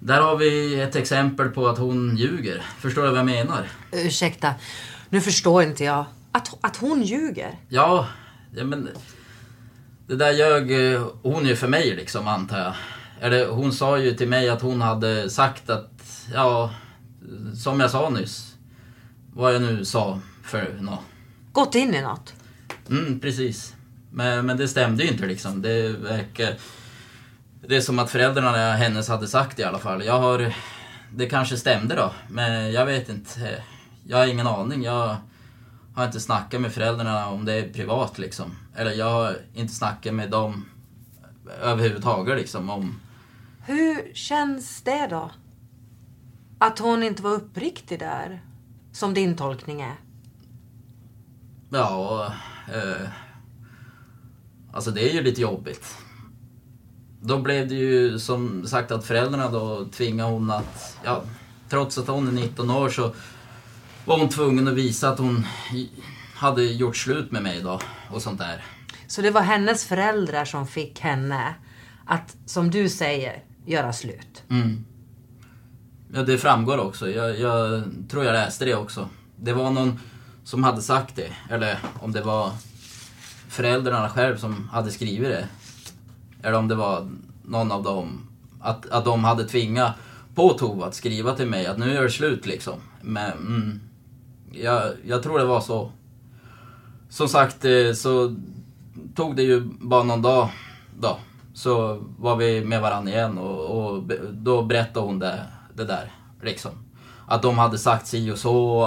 Där 0.00 0.20
har 0.20 0.36
vi 0.36 0.80
ett 0.80 0.96
exempel 0.96 1.48
på 1.48 1.68
att 1.68 1.78
hon 1.78 2.16
ljuger. 2.16 2.62
Förstår 2.78 3.02
du 3.02 3.08
vad 3.08 3.18
jag 3.18 3.26
menar? 3.26 3.68
Ursäkta, 3.92 4.54
nu 5.08 5.20
förstår 5.20 5.62
inte 5.62 5.84
jag. 5.84 6.04
Att, 6.32 6.58
att 6.60 6.76
hon 6.76 7.02
ljuger? 7.02 7.58
Ja, 7.68 8.08
men... 8.50 8.88
Det 10.08 10.16
där 10.16 10.32
ljög 10.32 10.92
eh, 10.94 11.06
hon 11.22 11.46
ju 11.46 11.56
för 11.56 11.68
mig 11.68 11.96
liksom, 11.96 12.28
antar 12.28 12.58
jag. 12.58 12.74
Eller 13.20 13.48
hon 13.48 13.72
sa 13.72 13.98
ju 13.98 14.14
till 14.14 14.28
mig 14.28 14.48
att 14.48 14.62
hon 14.62 14.80
hade 14.80 15.30
sagt 15.30 15.70
att, 15.70 15.90
ja, 16.34 16.70
som 17.54 17.80
jag 17.80 17.90
sa 17.90 18.10
nyss. 18.10 18.56
Vad 19.32 19.54
jag 19.54 19.62
nu 19.62 19.84
sa 19.84 20.20
för 20.42 20.78
något. 20.80 21.00
Gått 21.52 21.74
in 21.74 21.94
i 21.94 22.02
något? 22.02 22.34
Mm, 22.90 23.20
precis. 23.20 23.74
Men, 24.10 24.46
men 24.46 24.56
det 24.56 24.68
stämde 24.68 25.04
ju 25.04 25.10
inte 25.10 25.26
liksom. 25.26 25.62
Det 25.62 25.88
verkar... 25.88 26.54
Det 27.68 27.76
är 27.76 27.80
som 27.80 27.98
att 27.98 28.10
föräldrarna 28.10 28.72
hennes 28.72 29.08
hade 29.08 29.28
sagt 29.28 29.58
i 29.58 29.64
alla 29.64 29.78
fall. 29.78 30.04
Jag 30.04 30.20
har... 30.20 30.54
Det 31.14 31.26
kanske 31.26 31.56
stämde 31.56 31.94
då, 31.94 32.12
men 32.28 32.72
jag 32.72 32.86
vet 32.86 33.08
inte. 33.08 33.62
Jag 34.04 34.18
har 34.18 34.26
ingen 34.26 34.46
aning. 34.46 34.82
Jag 34.82 35.16
har 35.94 36.06
inte 36.06 36.20
snackat 36.20 36.60
med 36.60 36.72
föräldrarna 36.72 37.28
om 37.28 37.44
det 37.44 37.52
är 37.52 37.72
privat 37.72 38.18
liksom. 38.18 38.56
Eller 38.76 38.92
jag 38.92 39.10
har 39.10 39.36
inte 39.54 39.74
snackat 39.74 40.14
med 40.14 40.30
dem 40.30 40.64
överhuvudtaget 41.62 42.38
liksom 42.38 42.70
om... 42.70 43.00
Hur 43.64 44.14
känns 44.14 44.82
det 44.82 45.06
då? 45.10 45.30
Att 46.58 46.78
hon 46.78 47.02
inte 47.02 47.22
var 47.22 47.30
uppriktig 47.30 47.98
där? 47.98 48.40
Som 48.92 49.14
din 49.14 49.36
tolkning 49.36 49.80
är? 49.80 49.94
Ja, 51.70 52.32
eh, 52.74 53.08
alltså 54.72 54.90
det 54.90 55.10
är 55.10 55.14
ju 55.14 55.22
lite 55.22 55.40
jobbigt. 55.40 55.96
Då 57.20 57.38
blev 57.38 57.68
det 57.68 57.74
ju 57.74 58.18
som 58.18 58.66
sagt 58.66 58.90
att 58.90 59.04
föräldrarna 59.04 59.50
då 59.50 59.84
tvingade 59.84 60.30
hon 60.30 60.50
att, 60.50 60.98
ja, 61.04 61.22
trots 61.68 61.98
att 61.98 62.08
hon 62.08 62.28
är 62.28 62.32
19 62.32 62.70
år 62.70 62.88
så 62.88 63.14
var 64.04 64.18
hon 64.18 64.28
tvungen 64.28 64.68
att 64.68 64.74
visa 64.74 65.08
att 65.08 65.18
hon 65.18 65.46
hade 66.34 66.64
gjort 66.64 66.96
slut 66.96 67.30
med 67.30 67.42
mig 67.42 67.62
då 67.62 67.80
och 68.10 68.22
sånt 68.22 68.38
där. 68.38 68.64
Så 69.06 69.22
det 69.22 69.30
var 69.30 69.42
hennes 69.42 69.84
föräldrar 69.84 70.44
som 70.44 70.66
fick 70.66 71.00
henne 71.00 71.54
att, 72.06 72.36
som 72.46 72.70
du 72.70 72.88
säger, 72.88 73.42
göra 73.66 73.92
slut? 73.92 74.42
Mm. 74.50 74.84
Ja, 76.12 76.22
det 76.22 76.38
framgår 76.38 76.78
också. 76.78 77.10
Jag, 77.10 77.40
jag 77.40 77.84
tror 78.08 78.24
jag 78.24 78.32
läste 78.32 78.64
det 78.64 78.74
också. 78.74 79.08
Det 79.36 79.52
var 79.52 79.70
någon 79.70 80.00
som 80.44 80.64
hade 80.64 80.82
sagt 80.82 81.16
det. 81.16 81.32
Eller 81.50 81.78
om 82.00 82.12
det 82.12 82.22
var 82.22 82.50
föräldrarna 83.48 84.08
själv 84.08 84.36
som 84.36 84.68
hade 84.68 84.90
skrivit 84.90 85.28
det. 85.28 85.48
Eller 86.42 86.58
om 86.58 86.68
det 86.68 86.74
var 86.74 87.08
någon 87.44 87.72
av 87.72 87.82
dem. 87.82 88.28
Att, 88.60 88.90
att 88.90 89.04
de 89.04 89.24
hade 89.24 89.44
tvingat 89.44 89.92
på 90.34 90.52
Tova 90.52 90.86
att 90.86 90.94
skriva 90.94 91.34
till 91.34 91.46
mig 91.46 91.66
att 91.66 91.78
nu 91.78 91.96
är 91.96 92.02
det 92.02 92.10
slut 92.10 92.46
liksom. 92.46 92.74
Men 93.00 93.32
mm, 93.32 93.80
jag, 94.52 94.82
jag 95.04 95.22
tror 95.22 95.38
det 95.38 95.44
var 95.44 95.60
så. 95.60 95.92
Som 97.08 97.28
sagt 97.28 97.64
eh, 97.64 97.92
så 97.94 98.36
tog 99.14 99.36
det 99.36 99.42
ju 99.42 99.60
bara 99.80 100.02
någon 100.02 100.22
dag 100.22 100.48
då. 101.00 101.18
Så 101.54 102.02
var 102.18 102.36
vi 102.36 102.64
med 102.64 102.80
varandra 102.80 103.12
igen 103.12 103.38
och, 103.38 103.86
och 103.86 104.02
då 104.32 104.62
berättade 104.62 105.06
hon 105.06 105.18
det, 105.18 105.46
det 105.76 105.84
där. 105.84 106.12
Liksom. 106.42 106.70
Att 107.26 107.42
de 107.42 107.58
hade 107.58 107.78
sagt 107.78 108.06
si 108.06 108.30
och 108.30 108.38
så. 108.38 108.84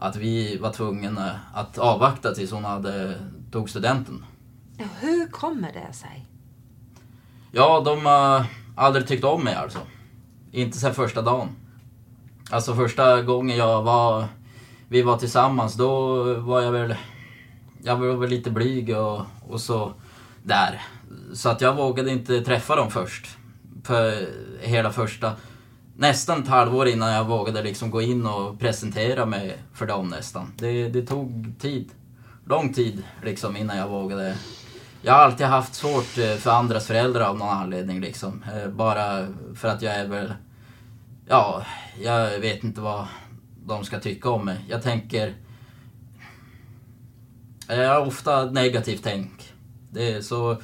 Att 0.00 0.16
vi 0.16 0.58
var 0.58 0.72
tvungna 0.72 1.40
att 1.54 1.78
avvakta 1.78 2.34
tills 2.34 2.50
hon 2.50 2.64
hade 2.64 3.14
tog 3.50 3.70
studenten. 3.70 4.24
Ja, 4.78 4.84
hur 5.00 5.26
kommer 5.26 5.72
det 5.72 5.92
sig? 5.92 6.26
Ja, 7.52 7.82
de 7.84 8.06
har 8.06 8.44
aldrig 8.76 9.06
tyckt 9.06 9.24
om 9.24 9.44
mig 9.44 9.54
alltså. 9.54 9.78
Inte 10.52 10.78
sen 10.78 10.94
första 10.94 11.22
dagen. 11.22 11.48
Alltså 12.50 12.74
första 12.74 13.22
gången 13.22 13.56
jag 13.56 13.82
var, 13.82 14.24
vi 14.88 15.02
var 15.02 15.18
tillsammans, 15.18 15.74
då 15.74 16.24
var 16.34 16.60
jag 16.60 16.72
väl, 16.72 16.94
jag 17.82 17.96
var 17.96 18.16
väl 18.16 18.30
lite 18.30 18.50
blyg 18.50 18.96
och, 18.96 19.20
och 19.48 19.60
så 19.60 19.92
där. 20.42 20.82
Så 21.34 21.48
att 21.48 21.60
jag 21.60 21.76
vågade 21.76 22.10
inte 22.10 22.40
träffa 22.40 22.76
dem 22.76 22.90
först. 22.90 23.38
För 23.84 24.28
hela 24.60 24.92
första, 24.92 25.32
nästan 25.96 26.42
ett 26.42 26.48
halvår 26.48 26.88
innan 26.88 27.12
jag 27.12 27.24
vågade 27.24 27.62
liksom 27.62 27.90
gå 27.90 28.02
in 28.02 28.26
och 28.26 28.60
presentera 28.60 29.26
mig 29.26 29.58
för 29.74 29.86
dem 29.86 30.08
nästan. 30.08 30.52
Det, 30.56 30.88
det 30.88 31.06
tog 31.06 31.54
tid. 31.58 31.90
Lång 32.44 32.72
tid 32.72 33.02
liksom 33.24 33.56
innan 33.56 33.76
jag 33.76 33.88
vågade. 33.88 34.36
Jag 35.02 35.12
har 35.12 35.20
alltid 35.20 35.46
haft 35.46 35.74
svårt 35.74 36.18
eh, 36.18 36.34
för 36.36 36.50
andras 36.50 36.86
föräldrar 36.86 37.24
av 37.24 37.38
någon 37.38 37.48
anledning 37.48 38.00
liksom. 38.00 38.44
Eh, 38.54 38.68
bara 38.70 39.26
för 39.54 39.68
att 39.68 39.82
jag 39.82 39.94
är 39.94 40.06
väl, 40.06 40.34
ja, 41.28 41.66
jag 42.02 42.38
vet 42.38 42.64
inte 42.64 42.80
vad 42.80 43.06
de 43.66 43.84
ska 43.84 44.00
tycka 44.00 44.30
om 44.30 44.44
mig. 44.44 44.64
Jag 44.68 44.82
tänker, 44.82 45.34
eh, 47.68 47.80
jag 47.80 47.94
har 47.94 48.06
ofta 48.06 48.44
negativt 48.44 49.00
tänk. 49.04 49.52
Det 49.90 50.12
är 50.12 50.20
så 50.20 50.56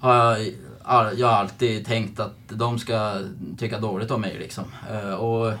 har 0.00 0.14
jag, 0.14 0.54
jag 0.86 1.26
har 1.26 1.34
alltid 1.34 1.86
tänkt 1.86 2.20
att 2.20 2.36
de 2.48 2.78
ska 2.78 3.20
tycka 3.58 3.80
dåligt 3.80 4.10
om 4.10 4.20
mig 4.20 4.36
liksom. 4.38 4.64
Eh, 4.90 5.14
och 5.14 5.52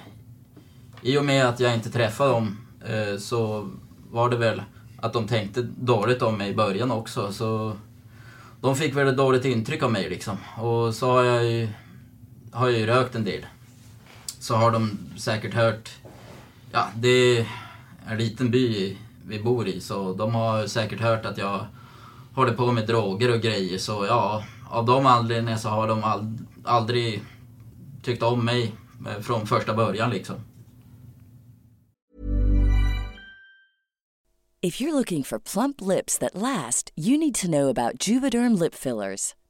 i 1.02 1.18
och 1.18 1.24
med 1.24 1.46
att 1.46 1.60
jag 1.60 1.74
inte 1.74 1.90
träffade 1.90 2.30
dem 2.30 2.58
eh, 2.86 3.18
så 3.18 3.70
var 4.10 4.30
det 4.30 4.36
väl 4.36 4.62
att 4.96 5.12
de 5.12 5.26
tänkte 5.26 5.62
dåligt 5.62 6.22
om 6.22 6.38
mig 6.38 6.50
i 6.50 6.54
början 6.54 6.90
också. 6.90 7.32
Så 7.32 7.76
de 8.60 8.76
fick 8.76 8.96
väl 8.96 9.08
ett 9.08 9.16
dåligt 9.16 9.44
intryck 9.44 9.82
av 9.82 9.92
mig 9.92 10.10
liksom. 10.10 10.36
Och 10.58 10.94
så 10.94 11.12
har 11.12 11.22
jag 11.22 11.44
ju, 11.44 11.68
har 12.52 12.68
jag 12.68 12.78
ju 12.78 12.86
rökt 12.86 13.14
en 13.14 13.24
del. 13.24 13.46
Så 14.38 14.54
har 14.54 14.70
de 14.70 14.98
säkert 15.16 15.54
hört, 15.54 15.90
ja 16.72 16.88
det 16.96 17.08
är 17.08 17.46
en 18.08 18.18
liten 18.18 18.50
by 18.50 18.96
vi 19.26 19.42
bor 19.42 19.68
i 19.68 19.80
så 19.80 20.12
de 20.12 20.34
har 20.34 20.66
säkert 20.66 21.00
hört 21.00 21.26
att 21.26 21.38
jag 21.38 21.66
håller 22.34 22.52
på 22.52 22.72
med 22.72 22.86
droger 22.86 23.34
och 23.34 23.40
grejer 23.40 23.78
så 23.78 24.06
ja, 24.06 24.44
av 24.74 24.84
de 24.84 25.06
anledningarna 25.06 25.58
så 25.58 25.68
har 25.68 25.88
de 25.88 26.04
ald 26.04 26.46
aldrig 26.64 27.22
tyckt 28.02 28.22
om 28.22 28.44
mig 28.44 28.74
eh, 29.06 29.20
från 29.22 29.46
första 29.46 29.74
början 29.74 30.10
liksom. 30.10 30.36
If 34.60 34.80
you're 34.80 34.92
looking 34.92 35.24
for 35.24 35.38
plump 35.38 35.80
lips 35.80 36.18
that 36.18 36.34
last, 36.34 36.90
you 36.96 37.18
need 37.18 37.34
to 37.34 37.46
know 37.46 37.68
about 37.68 38.08
Juvederm 38.08 38.58
lip 38.58 38.74
fillers. 38.74 39.34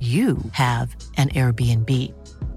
you 0.00 0.38
have 0.52 0.94
an 1.16 1.30
Airbnb. 1.30 1.90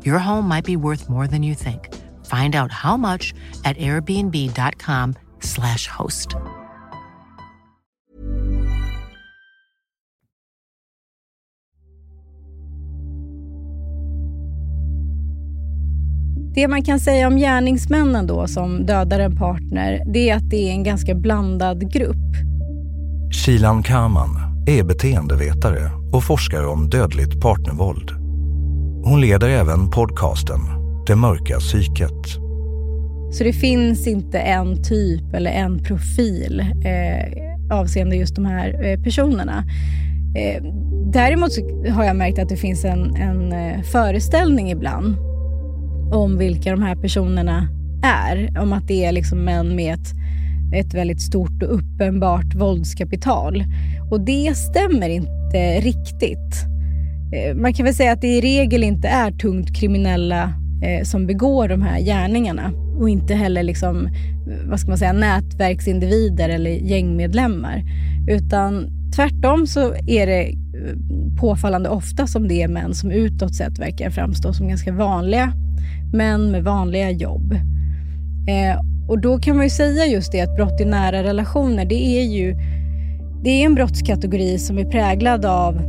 Your 0.06 0.20
home 0.20 0.48
might 0.48 0.66
be 0.66 0.76
worth 0.76 1.10
more 1.10 1.26
than 1.28 1.42
you 1.44 1.56
think. 1.56 1.96
Find 2.26 2.56
out 2.56 2.72
how 2.72 2.98
much 2.98 3.34
at 3.64 3.78
airbnb.com/slash 3.78 5.88
host. 5.88 6.36
Det 16.58 16.68
man 16.68 16.84
kan 16.84 17.00
säga 17.00 17.28
om 17.28 17.38
gärningsmännen 17.38 18.28
då 18.28 18.48
som 18.48 18.86
dödar 18.86 19.20
en 19.20 19.36
partner, 19.36 20.04
det 20.14 20.30
är 20.30 20.36
att 20.36 20.50
det 20.50 20.70
är 20.70 20.72
en 20.72 20.84
ganska 20.84 21.16
blandad 21.16 21.92
grupp. 21.92 22.36
Shilan 23.32 23.84
Kaman 23.84 24.47
är 24.68 24.84
beteendevetare 24.84 25.92
och 26.14 26.24
forskar 26.24 26.68
om 26.68 26.90
dödligt 26.90 27.42
partnervåld. 27.42 28.12
Hon 29.04 29.22
leder 29.22 29.50
även 29.50 29.90
podcasten 29.90 30.60
Det 31.08 31.16
mörka 31.16 31.60
psyket. 31.60 32.26
Så 33.32 33.44
det 33.44 33.54
finns 33.54 34.08
inte 34.08 34.40
en 34.40 34.84
typ 34.84 35.34
eller 35.34 35.52
en 35.52 35.84
profil 35.84 36.60
eh, 36.60 37.78
avseende 37.78 38.16
just 38.16 38.36
de 38.36 38.46
här 38.46 38.86
eh, 38.86 39.04
personerna. 39.04 39.64
Eh, 40.36 40.64
däremot 41.06 41.52
har 41.90 42.04
jag 42.04 42.16
märkt 42.16 42.40
att 42.40 42.50
det 42.50 42.58
finns 42.58 42.86
en, 42.86 43.16
en 43.16 43.52
eh, 43.52 43.82
föreställning 43.82 44.72
ibland 44.72 45.16
om 46.12 46.38
vilka 46.38 46.72
de 46.72 46.82
här 46.82 46.96
personerna 46.96 47.68
är. 48.04 48.60
Om 48.62 48.74
att 48.74 48.88
det 48.88 49.06
är 49.06 49.12
liksom 49.12 49.44
män 49.44 49.76
med 49.76 49.94
ett, 49.94 50.14
ett 50.74 50.94
väldigt 50.94 51.22
stort 51.22 51.64
och 51.64 51.76
uppenbart 51.76 52.56
våldskapital. 52.56 53.64
Och 54.12 54.22
det 54.22 54.58
stämmer 54.58 55.10
inte 55.10 55.80
riktigt. 55.80 56.66
Eh, 57.34 57.56
man 57.56 57.74
kan 57.74 57.86
väl 57.86 57.96
säga 57.96 58.12
att 58.12 58.22
det 58.22 58.28
i 58.28 58.42
regel 58.42 58.84
inte 58.84 59.08
är 59.08 59.32
tungt 59.32 59.76
kriminella 59.76 60.44
eh, 60.84 61.04
som 61.04 61.28
begår 61.28 61.68
de 61.68 61.82
här 61.82 62.00
gärningarna 62.00 62.72
och 63.00 63.10
inte 63.10 63.36
heller 63.36 63.64
liksom, 63.64 64.06
eh, 64.06 64.70
vad 64.70 64.80
ska 64.80 64.90
man 64.90 64.98
säga, 64.98 65.14
nätverksindivider 65.14 66.50
eller 66.50 66.72
gängmedlemmar. 66.72 67.84
Utan 68.28 68.88
tvärtom 69.16 69.68
så 69.68 69.94
är 70.08 70.28
det 70.28 70.54
påfallande 71.40 71.90
ofta 71.90 72.28
som 72.28 72.48
det 72.48 72.62
är 72.62 72.68
män 72.68 72.94
som 72.94 73.12
utåt 73.12 73.56
sett 73.56 73.80
verkar 73.80 74.10
framstå 74.10 74.54
som 74.54 74.68
ganska 74.68 74.92
vanliga 74.92 75.54
män 76.14 76.52
med 76.52 76.64
vanliga 76.64 77.12
jobb. 77.12 77.54
Eh, 78.48 78.82
och 79.08 79.22
då 79.22 79.40
kan 79.40 79.56
man 79.56 79.66
ju 79.66 79.70
säga 79.70 80.06
just 80.06 80.32
det 80.32 80.42
att 80.42 80.56
brott 80.56 80.82
i 80.82 80.86
nära 80.86 81.24
relationer, 81.24 81.86
det 81.86 82.20
är 82.20 82.24
ju 82.24 82.56
det 83.44 83.50
är 83.50 83.66
en 83.66 83.76
brottskategori 83.76 84.60
som 84.60 84.78
är 84.78 84.86
präglad 84.86 85.46
av 85.46 85.82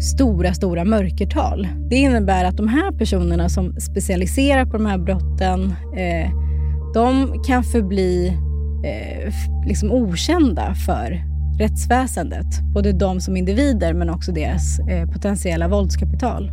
stora, 0.00 0.54
stora 0.54 0.84
mörkertal. 0.84 1.68
Det 1.90 1.96
innebär 1.96 2.44
att 2.44 2.56
de 2.56 2.68
här 2.68 2.98
personerna 2.98 3.48
som 3.48 3.80
specialiserar 3.80 4.66
på 4.66 4.72
de 4.72 4.86
här 4.86 4.98
brotten, 4.98 5.74
eh, 5.96 6.30
de 6.94 7.42
kan 7.46 7.64
förbli 7.64 8.28
eh, 8.84 9.32
liksom 9.66 9.92
okända 9.92 10.74
för 10.74 11.24
rättsväsendet. 11.58 12.46
Både 12.74 12.92
de 12.92 13.20
som 13.20 13.36
individer 13.36 13.94
men 13.94 14.10
också 14.10 14.32
deras 14.32 14.78
eh, 14.78 15.10
potentiella 15.10 15.68
våldskapital. 15.68 16.50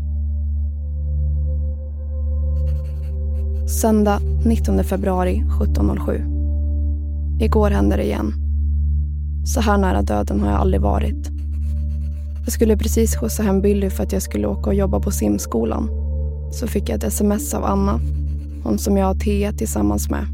Söndag 3.82 4.20
19 4.46 4.84
februari 4.84 5.44
17.07. 5.60 7.44
Igår 7.44 7.70
hände 7.70 7.96
det 7.96 8.04
igen. 8.04 8.34
Så 9.46 9.62
här 9.62 9.78
nära 9.78 10.02
döden 10.02 10.42
har 10.42 10.52
jag 10.52 10.60
aldrig 10.60 10.82
varit. 10.82 11.30
Jag 12.44 12.54
skulle 12.54 12.78
precis 12.78 13.16
skjutsa 13.16 13.44
hem 13.44 13.62
Billy 13.62 13.90
för 13.90 14.04
att 14.04 14.14
jag 14.14 14.22
skulle 14.22 14.48
åka 14.48 14.70
och 14.70 14.76
jobba 14.76 15.00
på 15.00 15.12
simskolan. 15.12 15.90
Så 16.52 16.68
fick 16.68 16.90
jag 16.90 16.98
ett 16.98 17.04
sms 17.04 17.54
av 17.54 17.66
Anna, 17.66 18.00
hon 18.64 18.78
som 18.78 18.98
jag 18.98 19.06
har 19.06 19.16
Tea 19.16 19.52
tillsammans 19.52 20.10
med. 20.10 20.26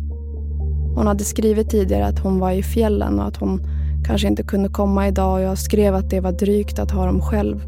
Hon 0.95 1.07
hade 1.07 1.23
skrivit 1.23 1.69
tidigare 1.69 2.05
att 2.05 2.19
hon 2.19 2.39
var 2.39 2.51
i 2.51 2.63
fjällen 2.63 3.19
och 3.19 3.27
att 3.27 3.37
hon 3.37 3.61
kanske 4.05 4.27
inte 4.27 4.43
kunde 4.43 4.69
komma 4.69 5.07
idag 5.07 5.33
och 5.33 5.41
jag 5.41 5.57
skrev 5.57 5.95
att 5.95 6.09
det 6.09 6.19
var 6.19 6.31
drygt 6.31 6.79
att 6.79 6.91
ha 6.91 7.05
dem 7.05 7.21
själv. 7.21 7.61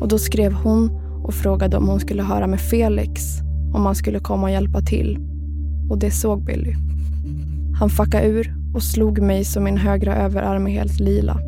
Och 0.00 0.08
då 0.08 0.18
skrev 0.18 0.52
hon 0.52 0.90
och 1.24 1.34
frågade 1.34 1.76
om 1.76 1.88
hon 1.88 2.00
skulle 2.00 2.22
höra 2.22 2.46
med 2.46 2.60
Felix 2.60 3.43
om 3.74 3.86
han 3.86 3.94
skulle 3.94 4.18
komma 4.18 4.42
och 4.42 4.52
hjälpa 4.52 4.80
till. 4.80 5.18
Och 5.90 5.98
det 5.98 6.10
såg 6.10 6.44
Billy. 6.44 6.74
Han 7.78 7.90
fuckade 7.90 8.26
ur 8.26 8.54
och 8.74 8.82
slog 8.82 9.18
mig 9.18 9.44
så 9.44 9.60
min 9.60 9.76
högra 9.76 10.16
överarm 10.16 10.66
är 10.66 10.70
helt 10.70 11.00
lila. 11.00 11.38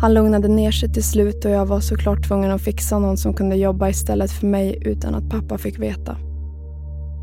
Han 0.00 0.14
lugnade 0.14 0.48
ner 0.48 0.70
sig 0.70 0.92
till 0.92 1.04
slut 1.04 1.44
och 1.44 1.50
jag 1.50 1.66
var 1.66 1.80
såklart 1.80 2.28
tvungen 2.28 2.50
att 2.50 2.62
fixa 2.62 2.98
någon 2.98 3.16
som 3.16 3.34
kunde 3.34 3.56
jobba 3.56 3.88
istället 3.88 4.30
för 4.30 4.46
mig 4.46 4.78
utan 4.80 5.14
att 5.14 5.30
pappa 5.30 5.58
fick 5.58 5.78
veta. 5.78 6.16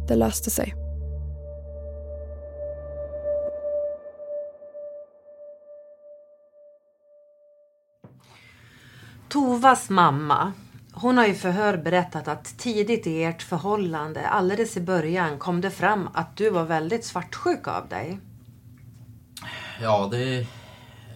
Det 0.08 0.16
löste 0.16 0.50
sig. 0.50 0.74
Tovas 9.30 9.90
mamma, 9.90 10.54
hon 11.02 11.18
har 11.18 11.26
i 11.26 11.34
förhör 11.34 11.78
berättat 11.78 12.28
att 12.28 12.58
tidigt 12.58 13.08
i 13.08 13.24
ert 13.24 13.42
förhållande, 13.42 14.28
alldeles 14.28 14.78
i 14.78 14.82
början, 14.82 15.40
kom 15.40 15.62
det 15.62 15.72
fram 15.72 16.10
att 16.14 16.38
du 16.38 16.50
var 16.50 16.64
väldigt 16.64 17.06
svartsjuk 17.06 17.68
av 17.68 17.88
dig. 17.88 18.20
Ja, 19.82 20.08
det 20.12 20.48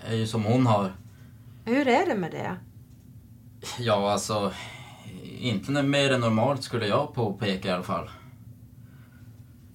är 0.07 0.15
ju 0.15 0.27
som 0.27 0.43
hon 0.43 0.65
har. 0.65 0.91
Hur 1.65 1.87
är 1.87 2.05
det 2.05 2.15
med 2.15 2.31
det? 2.31 2.55
Ja, 3.79 4.11
alltså... 4.11 4.51
Inte 5.39 5.71
mer 5.83 6.13
än 6.13 6.21
normalt 6.21 6.63
skulle 6.63 6.87
jag 6.87 7.13
påpeka 7.13 7.67
i 7.67 7.71
alla 7.71 7.83
fall. 7.83 8.09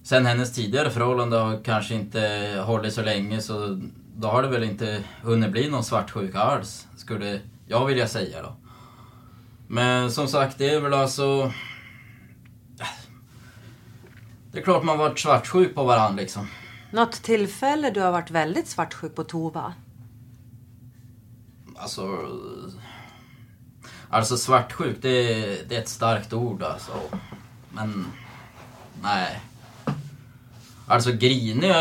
Sen 0.03 0.25
hennes 0.25 0.53
tidigare 0.53 0.89
förhållande 0.89 1.37
har 1.37 1.63
kanske 1.63 1.95
inte 1.95 2.63
hållit 2.65 2.93
så 2.93 3.01
länge 3.01 3.41
så 3.41 3.81
då 4.15 4.27
har 4.27 4.41
det 4.41 4.49
väl 4.49 4.63
inte 4.63 5.03
hunnit 5.23 5.51
bli 5.51 5.69
någon 5.69 5.83
svartsjuka 5.83 6.39
alls, 6.39 6.87
skulle 6.97 7.41
jag 7.67 7.85
vilja 7.85 8.07
säga 8.07 8.41
då. 8.41 8.68
Men 9.71 10.11
som 10.11 10.27
sagt, 10.27 10.57
det 10.57 10.69
är 10.69 10.81
väl 10.81 10.93
alltså... 10.93 11.53
Det 14.51 14.59
är 14.59 14.63
klart 14.63 14.83
man 14.83 14.97
varit 14.97 15.19
svartsjuk 15.19 15.75
på 15.75 15.83
varandra 15.83 16.21
liksom. 16.21 16.47
Något 16.91 17.23
tillfälle 17.23 17.89
du 17.89 18.01
har 18.01 18.11
varit 18.11 18.31
väldigt 18.31 18.67
svartsjuk 18.67 19.15
på 19.15 19.23
Tova? 19.23 19.73
Alltså... 21.75 22.27
Alltså 24.09 24.37
svartsjuk, 24.37 24.97
det, 25.01 25.23
det 25.69 25.75
är 25.75 25.81
ett 25.81 25.89
starkt 25.89 26.33
ord 26.33 26.63
alltså. 26.63 26.91
Men... 27.69 28.05
Nej. 29.01 29.39
Alltså 30.87 31.11
grinig 31.11 31.73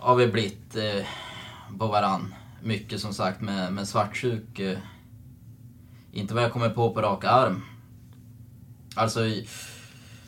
har 0.00 0.16
vi 0.16 0.26
blivit 0.26 0.76
eh, 0.76 1.06
på 1.78 1.86
varann. 1.86 2.34
Mycket 2.62 3.00
som 3.00 3.14
sagt, 3.14 3.40
men, 3.40 3.74
men 3.74 3.86
svartsjuk... 3.86 4.58
Eh, 4.58 4.78
inte 6.12 6.34
vad 6.34 6.42
jag 6.42 6.52
kommer 6.52 6.70
på 6.70 6.94
på 6.94 7.02
rak 7.02 7.24
arm. 7.24 7.62
Alltså, 8.94 9.20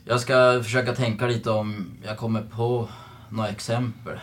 jag 0.05 0.21
ska 0.21 0.61
försöka 0.63 0.95
tänka 0.95 1.27
lite 1.27 1.51
om 1.51 1.97
jag 2.03 2.19
kommer 2.19 2.43
på 2.43 2.89
några 3.31 3.49
exempel. 3.49 4.19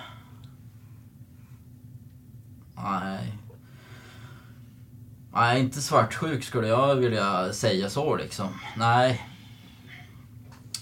Nej. 2.75 3.37
Nej, 5.33 5.59
inte 5.59 5.81
svartsjuk 5.81 6.43
skulle 6.43 6.67
jag 6.67 6.95
vilja 6.95 7.53
säga 7.53 7.89
så 7.89 8.15
liksom. 8.15 8.47
Nej. 8.77 9.27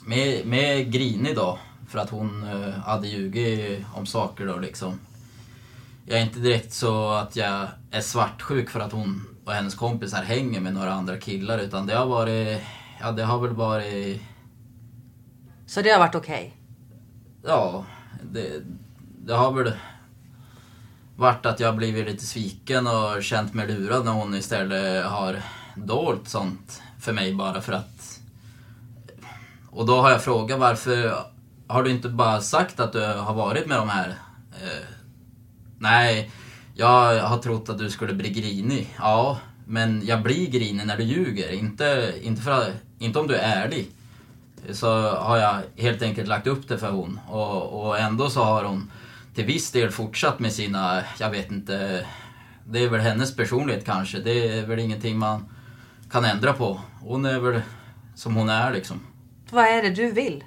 Mer, 0.06 0.84
grinig 0.84 1.36
då. 1.36 1.60
För 1.88 2.00
att 2.00 2.10
hon 2.10 2.44
eh, 2.44 2.70
hade 2.70 3.08
ljugit 3.08 3.86
om 3.94 4.06
saker 4.06 4.46
då 4.46 4.58
liksom. 4.58 5.00
Jag 6.06 6.20
är 6.20 6.24
inte 6.24 6.40
direkt 6.40 6.74
så 6.74 7.10
att 7.10 7.36
jag 7.36 7.68
är 7.92 8.02
svartsjuk 8.02 8.70
för 8.70 8.80
att 8.80 8.92
hon 8.92 9.28
och 9.50 9.56
hennes 9.56 9.76
kompisar 9.76 10.24
hänger 10.24 10.60
med 10.60 10.74
några 10.74 10.94
andra 10.94 11.18
killar 11.18 11.60
utan 11.60 11.88
det 11.88 11.96
har 11.96 12.06
varit, 12.06 12.62
ja 13.00 13.12
det 13.12 13.24
har 13.24 13.40
väl 13.40 13.54
varit... 13.54 14.22
Så 15.66 15.82
det 15.82 15.90
har 15.90 16.00
varit 16.00 16.16
okej? 16.16 16.56
Okay? 17.42 17.52
Ja, 17.54 17.86
det, 18.32 18.62
det 19.26 19.34
har 19.34 19.52
väl 19.52 19.74
varit 21.16 21.46
att 21.46 21.60
jag 21.60 21.76
blivit 21.76 22.06
lite 22.06 22.26
sviken 22.26 22.88
och 22.88 23.24
känt 23.24 23.54
mig 23.54 23.68
lurad 23.68 24.06
när 24.06 24.12
hon 24.12 24.36
istället 24.36 25.06
har 25.06 25.42
dolt 25.76 26.30
sånt 26.30 26.82
för 27.00 27.14
mig 27.14 27.36
bara 27.36 27.62
för 27.62 27.74
att 27.74 28.20
Och 29.72 29.86
då 29.86 30.02
har 30.02 30.12
jag 30.12 30.24
frågat 30.24 30.60
varför 30.60 31.24
har 31.68 31.84
du 31.84 31.92
inte 31.92 32.10
bara 32.10 32.42
sagt 32.42 32.80
att 32.80 32.94
du 32.94 33.06
har 33.06 33.34
varit 33.34 33.68
med 33.68 33.78
de 33.78 33.90
här? 33.90 34.10
Eh, 34.62 34.86
nej, 35.80 36.32
jag 36.80 37.24
har 37.24 37.38
trott 37.38 37.70
att 37.70 37.78
du 37.78 37.90
skulle 37.90 38.14
bli 38.14 38.30
grinig. 38.30 38.96
Ja, 38.98 39.40
men 39.66 40.06
jag 40.06 40.24
blir 40.24 40.50
grinig 40.50 40.86
när 40.86 40.98
du 40.98 41.04
ljuger. 41.04 41.52
Inte, 41.52 42.14
inte, 42.22 42.42
för, 42.42 42.74
inte 43.00 43.20
om 43.20 43.28
du 43.28 43.36
är 43.36 43.64
ärlig. 43.64 43.88
Så 44.72 45.10
har 45.10 45.38
jag 45.38 45.62
helt 45.76 46.02
enkelt 46.02 46.28
lagt 46.28 46.48
upp 46.48 46.68
det 46.68 46.78
för 46.78 46.92
hon. 46.92 47.20
Och, 47.30 47.86
och 47.86 48.00
ändå 48.00 48.30
så 48.30 48.44
har 48.44 48.64
hon 48.64 48.92
till 49.36 49.46
viss 49.46 49.72
del 49.72 49.92
fortsatt 49.92 50.40
med 50.40 50.54
sina, 50.54 51.04
jag 51.20 51.30
vet 51.30 51.52
inte, 51.52 52.06
det 52.66 52.84
är 52.84 52.90
väl 52.90 53.02
hennes 53.02 53.36
personlighet 53.36 53.86
kanske. 53.86 54.20
Det 54.20 54.58
är 54.58 54.66
väl 54.66 54.80
ingenting 54.80 55.18
man 55.18 55.46
kan 56.12 56.26
ändra 56.26 56.54
på. 56.54 56.82
Hon 57.02 57.26
är 57.26 57.40
väl 57.40 57.62
som 58.16 58.36
hon 58.36 58.50
är 58.50 58.74
liksom. 58.74 59.00
Vad 59.52 59.66
är 59.66 59.84
det 59.84 59.90
du 59.90 60.12
vill? 60.12 60.44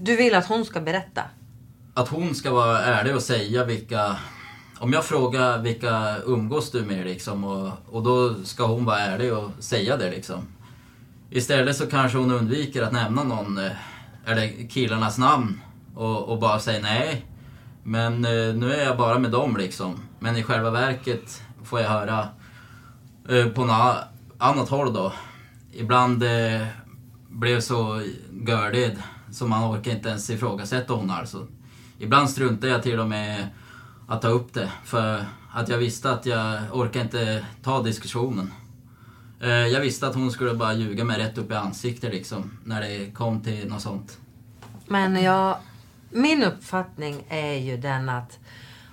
Du 0.00 0.16
vill 0.16 0.34
att 0.34 0.46
hon 0.46 0.64
ska 0.64 0.80
berätta? 0.80 1.22
Att 1.94 2.08
hon 2.08 2.34
ska 2.34 2.52
vara 2.52 2.80
ärlig 2.80 3.14
och 3.14 3.22
säga 3.22 3.64
vilka... 3.64 4.16
Om 4.78 4.92
jag 4.92 5.04
frågar 5.04 5.58
vilka 5.58 6.16
umgås 6.24 6.70
du 6.70 6.82
med 6.82 7.06
liksom 7.06 7.44
och, 7.44 7.70
och 7.86 8.02
då 8.02 8.34
ska 8.44 8.66
hon 8.66 8.84
vara 8.84 8.98
ärlig 8.98 9.34
och 9.34 9.50
säga 9.58 9.96
det 9.96 10.10
liksom. 10.10 10.40
Istället 11.30 11.76
så 11.76 11.86
kanske 11.86 12.18
hon 12.18 12.30
undviker 12.30 12.82
att 12.82 12.92
nämna 12.92 13.24
någon, 13.24 13.58
eh, 13.58 13.72
eller 14.26 14.68
killarnas 14.68 15.18
namn 15.18 15.60
och, 15.94 16.28
och 16.28 16.38
bara 16.38 16.58
säger 16.58 16.82
nej. 16.82 17.26
Men 17.82 18.24
eh, 18.24 18.54
nu 18.54 18.72
är 18.72 18.84
jag 18.84 18.96
bara 18.96 19.18
med 19.18 19.30
dem 19.30 19.56
liksom. 19.56 20.02
Men 20.18 20.36
i 20.36 20.42
själva 20.42 20.70
verket 20.70 21.42
får 21.64 21.80
jag 21.80 21.88
höra 21.88 22.28
eh, 23.28 23.46
på 23.46 23.64
något 23.64 23.96
annat 24.38 24.68
håll 24.68 24.92
då. 24.92 25.12
Ibland 25.72 26.22
eh, 26.22 26.66
blev 27.28 27.60
så 27.60 28.02
gördig 28.46 28.96
så 29.32 29.46
man 29.46 29.76
orkar 29.76 29.90
inte 29.92 30.08
ens 30.08 30.30
ifrågasätta 30.30 30.94
hon 30.94 31.10
alltså. 31.10 31.46
Ibland 31.98 32.30
struntar 32.30 32.68
jag 32.68 32.82
till 32.82 33.00
och 33.00 33.08
med 33.08 33.48
att 34.06 34.22
ta 34.22 34.28
upp 34.28 34.54
det 34.54 34.72
för 34.84 35.24
att 35.52 35.68
jag 35.68 35.78
visste 35.78 36.10
att 36.10 36.26
jag 36.26 36.62
orkar 36.72 37.00
inte 37.00 37.46
ta 37.62 37.82
diskussionen. 37.82 38.52
Eh, 39.40 39.48
jag 39.50 39.80
visste 39.80 40.06
att 40.06 40.14
hon 40.14 40.32
skulle 40.32 40.54
bara 40.54 40.74
ljuga 40.74 41.04
mig 41.04 41.18
rätt 41.18 41.38
upp 41.38 41.50
i 41.50 41.54
ansiktet 41.54 42.12
liksom 42.12 42.58
när 42.64 42.80
det 42.80 43.10
kom 43.14 43.40
till 43.40 43.68
något 43.68 43.82
sånt. 43.82 44.18
Men 44.86 45.22
jag, 45.22 45.58
min 46.10 46.44
uppfattning 46.44 47.24
är 47.28 47.54
ju 47.54 47.76
den 47.76 48.08
att 48.08 48.38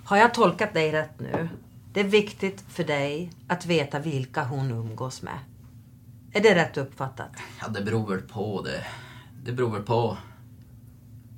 har 0.04 0.16
jag 0.16 0.34
tolkat 0.34 0.74
dig 0.74 0.92
rätt 0.92 1.20
nu? 1.20 1.48
Det 1.92 2.00
är 2.00 2.04
viktigt 2.04 2.64
för 2.68 2.84
dig 2.84 3.32
att 3.48 3.66
veta 3.66 3.98
vilka 3.98 4.44
hon 4.44 4.70
umgås 4.70 5.22
med. 5.22 5.38
Är 6.32 6.40
det 6.40 6.54
rätt 6.54 6.76
uppfattat? 6.76 7.30
Ja, 7.60 7.68
det 7.68 7.82
beror 7.82 8.10
väl 8.10 8.20
på 8.20 8.62
det. 8.62 8.86
Det 9.44 9.52
beror 9.52 9.70
väl 9.70 9.82
på. 9.82 10.16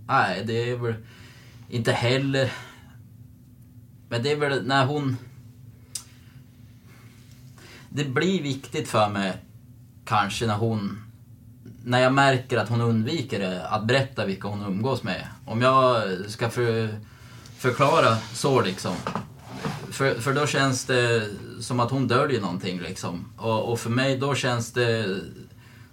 Nej, 0.09 0.45
det 0.47 0.71
är 0.71 0.77
väl 0.77 0.95
inte 1.69 1.93
heller... 1.93 2.53
Men 4.17 4.23
det 4.23 4.33
är 4.33 4.37
väl 4.37 4.67
när 4.67 4.87
hon... 4.87 5.17
Det 7.89 8.05
blir 8.05 8.43
viktigt 8.43 8.89
för 8.89 9.09
mig 9.09 9.37
kanske 10.05 10.47
när 10.47 10.55
hon... 10.55 11.03
När 11.85 12.01
jag 12.01 12.13
märker 12.13 12.59
att 12.59 12.69
hon 12.69 12.81
undviker 12.81 13.39
det, 13.39 13.69
att 13.69 13.85
berätta 13.85 14.27
vilka 14.27 14.49
hon 14.49 14.63
umgås 14.63 15.03
med. 15.03 15.27
Om 15.47 15.63
jag 15.63 16.03
ska 16.29 16.51
för, 16.51 17.01
förklara 17.59 18.17
så 18.33 18.61
liksom. 18.61 18.95
För, 19.91 20.15
för 20.15 20.35
då 20.35 20.47
känns 20.47 20.85
det 20.85 21.31
som 21.61 21.81
att 21.81 21.91
hon 21.91 22.09
döljer 22.09 22.41
någonting 22.41 22.81
liksom. 22.81 23.33
Och, 23.37 23.73
och 23.73 23.81
för 23.81 23.91
mig 23.91 24.19
då 24.19 24.35
känns 24.35 24.73
det 24.73 25.21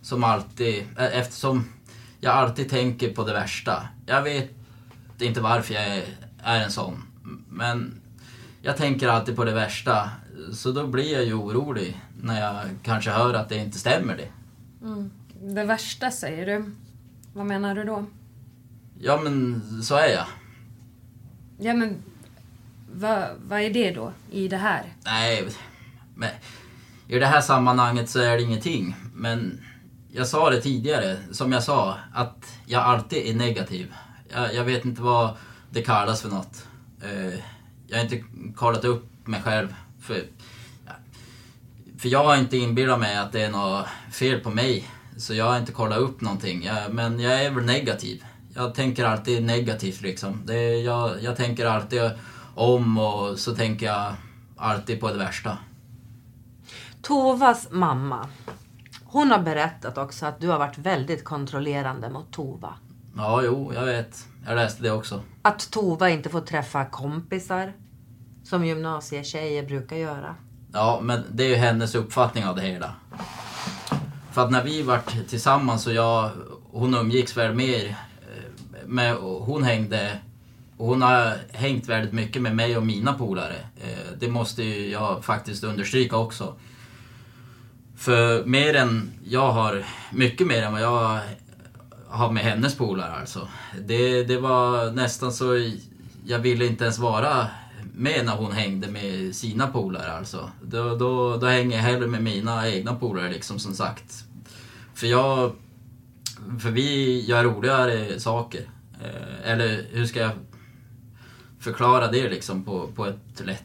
som 0.02 0.24
alltid, 0.24 0.88
e, 0.98 1.10
eftersom 1.14 1.66
jag 2.20 2.34
alltid 2.34 2.70
tänker 2.70 3.14
på 3.14 3.24
det 3.24 3.34
värsta. 3.34 3.88
Jag 4.06 4.22
vet 4.22 4.52
inte 5.20 5.42
varför 5.42 5.74
jag 5.74 5.84
är, 5.84 6.04
är 6.44 6.64
en 6.64 6.72
sån. 6.72 7.04
Men 7.50 8.00
jag 8.66 8.78
tänker 8.78 9.08
alltid 9.08 9.36
på 9.36 9.44
det 9.44 9.54
värsta. 9.54 10.10
Så 10.54 10.72
då 10.72 10.88
blir 10.88 11.14
jag 11.14 11.26
ju 11.26 11.34
orolig 11.34 12.02
när 12.22 12.42
jag 12.42 12.70
kanske 12.84 13.12
hör 13.12 13.34
att 13.34 13.50
det 13.50 13.58
inte 13.58 13.80
stämmer 13.80 14.18
det. 14.18 14.28
Mm. 14.86 15.12
Det 15.42 15.64
värsta 15.64 16.12
säger 16.12 16.46
du. 16.46 16.72
Vad 17.34 17.46
menar 17.46 17.76
du 17.76 17.84
då? 17.84 18.06
Ja 19.00 19.22
men 19.24 19.62
så 19.84 19.96
är 19.96 20.08
jag. 20.08 20.26
Ja 21.58 21.74
men 21.74 22.04
vad, 22.94 23.24
vad 23.48 23.62
är 23.62 23.74
det 23.74 23.92
då 23.92 24.14
i 24.32 24.48
det 24.48 24.58
här? 24.58 24.84
Nej, 25.06 25.48
men 26.16 26.30
i 27.08 27.20
det 27.20 27.26
här 27.26 27.42
sammanhanget 27.42 28.10
så 28.10 28.20
är 28.20 28.38
det 28.38 28.44
ingenting. 28.44 28.96
Men 29.14 29.62
jag 30.12 30.28
sa 30.28 30.50
det 30.50 30.62
tidigare, 30.62 31.18
som 31.32 31.52
jag 31.52 31.64
sa, 31.64 31.98
att 32.14 32.58
jag 32.66 32.84
alltid 32.84 33.28
är 33.28 33.34
negativ. 33.34 33.94
Jag, 34.30 34.54
jag 34.56 34.64
vet 34.64 34.86
inte 34.86 35.02
vad 35.02 35.38
det 35.70 35.82
kallas 35.82 36.22
för 36.22 36.30
något. 36.30 36.68
Eh, 37.02 37.40
jag 37.94 38.00
har 38.00 38.04
inte 38.04 38.24
kollat 38.56 38.86
upp 38.86 39.28
mig 39.28 39.42
själv. 39.42 39.76
För, 40.02 40.24
för 41.98 42.10
jag 42.10 42.24
har 42.24 42.36
inte 42.36 42.58
inbillat 42.58 43.00
mig 43.00 43.18
att 43.18 43.32
det 43.32 43.42
är 43.42 43.52
något 43.52 43.86
fel 44.12 44.40
på 44.40 44.50
mig. 44.50 44.90
Så 45.18 45.34
jag 45.34 45.46
har 45.46 45.58
inte 45.58 45.72
kollat 45.72 45.98
upp 45.98 46.22
någonting. 46.22 46.64
Jag, 46.64 46.94
men 46.94 47.20
jag 47.20 47.44
är 47.44 47.52
väl 47.52 47.66
negativ. 47.66 48.24
Jag 48.54 48.76
tänker 48.76 49.06
alltid 49.06 49.44
negativt 49.44 50.02
liksom. 50.02 50.42
Det, 50.46 50.78
jag, 50.78 51.24
jag 51.24 51.38
tänker 51.38 51.66
alltid 51.66 52.12
om 52.56 52.98
och 52.98 53.40
så 53.40 53.56
tänker 53.56 53.86
jag 53.86 54.14
alltid 54.58 55.00
på 55.00 55.08
det 55.10 55.18
värsta. 55.18 55.58
Tovas 57.02 57.68
mamma, 57.72 58.30
hon 59.04 59.32
har 59.32 59.40
berättat 59.40 59.98
också 59.98 60.26
att 60.26 60.40
du 60.40 60.48
har 60.48 60.60
varit 60.60 60.78
väldigt 60.78 61.24
kontrollerande 61.24 62.10
mot 62.10 62.32
Tova. 62.32 62.74
Ja, 63.18 63.42
jo, 63.44 63.72
jag 63.74 63.86
vet. 63.86 64.28
Jag 64.46 64.56
läste 64.56 64.84
det 64.84 64.92
också. 64.92 65.22
Att 65.42 65.72
Tova 65.72 66.10
inte 66.10 66.30
får 66.30 66.42
träffa 66.42 66.86
kompisar, 66.86 67.74
som 68.44 68.66
gymnasietjejer 68.66 69.64
brukar 69.64 69.96
göra. 69.96 70.36
Ja, 70.74 71.00
men 71.04 71.24
det 71.32 71.44
är 71.44 71.50
ju 71.50 71.56
hennes 71.56 71.96
uppfattning 71.96 72.46
av 72.46 72.56
det 72.56 72.62
hela. 72.62 72.92
För 74.32 74.46
att 74.46 74.52
när 74.52 74.64
vi 74.64 74.82
vart 74.82 75.30
tillsammans 75.30 75.88
och 75.88 75.94
jag, 75.94 76.30
hon 76.72 76.96
umgicks 76.96 77.38
väl 77.38 77.56
mer 77.56 77.86
eh, 77.86 78.88
med, 78.88 79.16
hon 79.16 79.64
hängde 79.64 80.20
hon 80.78 81.02
har 81.02 81.38
hängt 81.52 81.90
väldigt 81.90 82.14
mycket 82.14 82.42
med 82.42 82.56
mig 82.56 82.78
och 82.78 82.86
mina 82.86 83.14
polare. 83.14 83.56
Eh, 83.82 84.18
det 84.20 84.28
måste 84.28 84.64
ju 84.64 84.92
jag 84.92 85.26
faktiskt 85.26 85.64
understryka 85.64 86.18
också. 86.18 86.56
För 87.96 88.46
mer 88.46 88.76
än 88.76 89.12
jag 89.24 89.52
har, 89.52 89.86
mycket 90.12 90.48
mer 90.48 90.64
än 90.64 90.72
vad 90.74 90.82
jag 90.82 91.20
har 92.10 92.32
med 92.32 92.44
hennes 92.44 92.76
polare 92.76 93.12
alltså. 93.12 93.48
Det, 93.86 94.24
det 94.24 94.38
var 94.38 94.92
nästan 94.92 95.34
så, 95.34 95.72
jag 96.26 96.40
ville 96.40 96.66
inte 96.66 96.84
ens 96.84 97.00
vara 97.00 97.48
med 97.96 98.26
när 98.26 98.36
hon 98.36 98.52
hängde 98.52 98.88
med 98.88 99.36
sina 99.36 99.68
polare 99.68 100.12
alltså. 100.12 100.52
Då, 100.62 100.96
då, 100.96 101.38
då 101.38 101.48
hänger 101.48 101.78
jag 101.78 101.84
hellre 101.84 102.08
med 102.08 102.24
mina 102.24 102.70
egna 102.70 102.96
polare 102.96 103.32
liksom 103.32 103.60
som 103.60 103.74
sagt. 103.74 104.26
För 104.94 105.08
jag, 105.08 105.52
för 106.60 106.72
vi 106.72 107.20
gör 107.26 107.44
roligare 107.44 108.20
saker. 108.20 108.70
Eh, 109.04 109.52
eller 109.52 109.86
hur 109.92 110.06
ska 110.06 110.20
jag 110.20 110.32
förklara 111.60 112.12
det 112.12 112.30
liksom 112.30 112.64
på, 112.64 112.88
på 112.88 113.06
ett 113.06 113.46
lätt... 113.46 113.64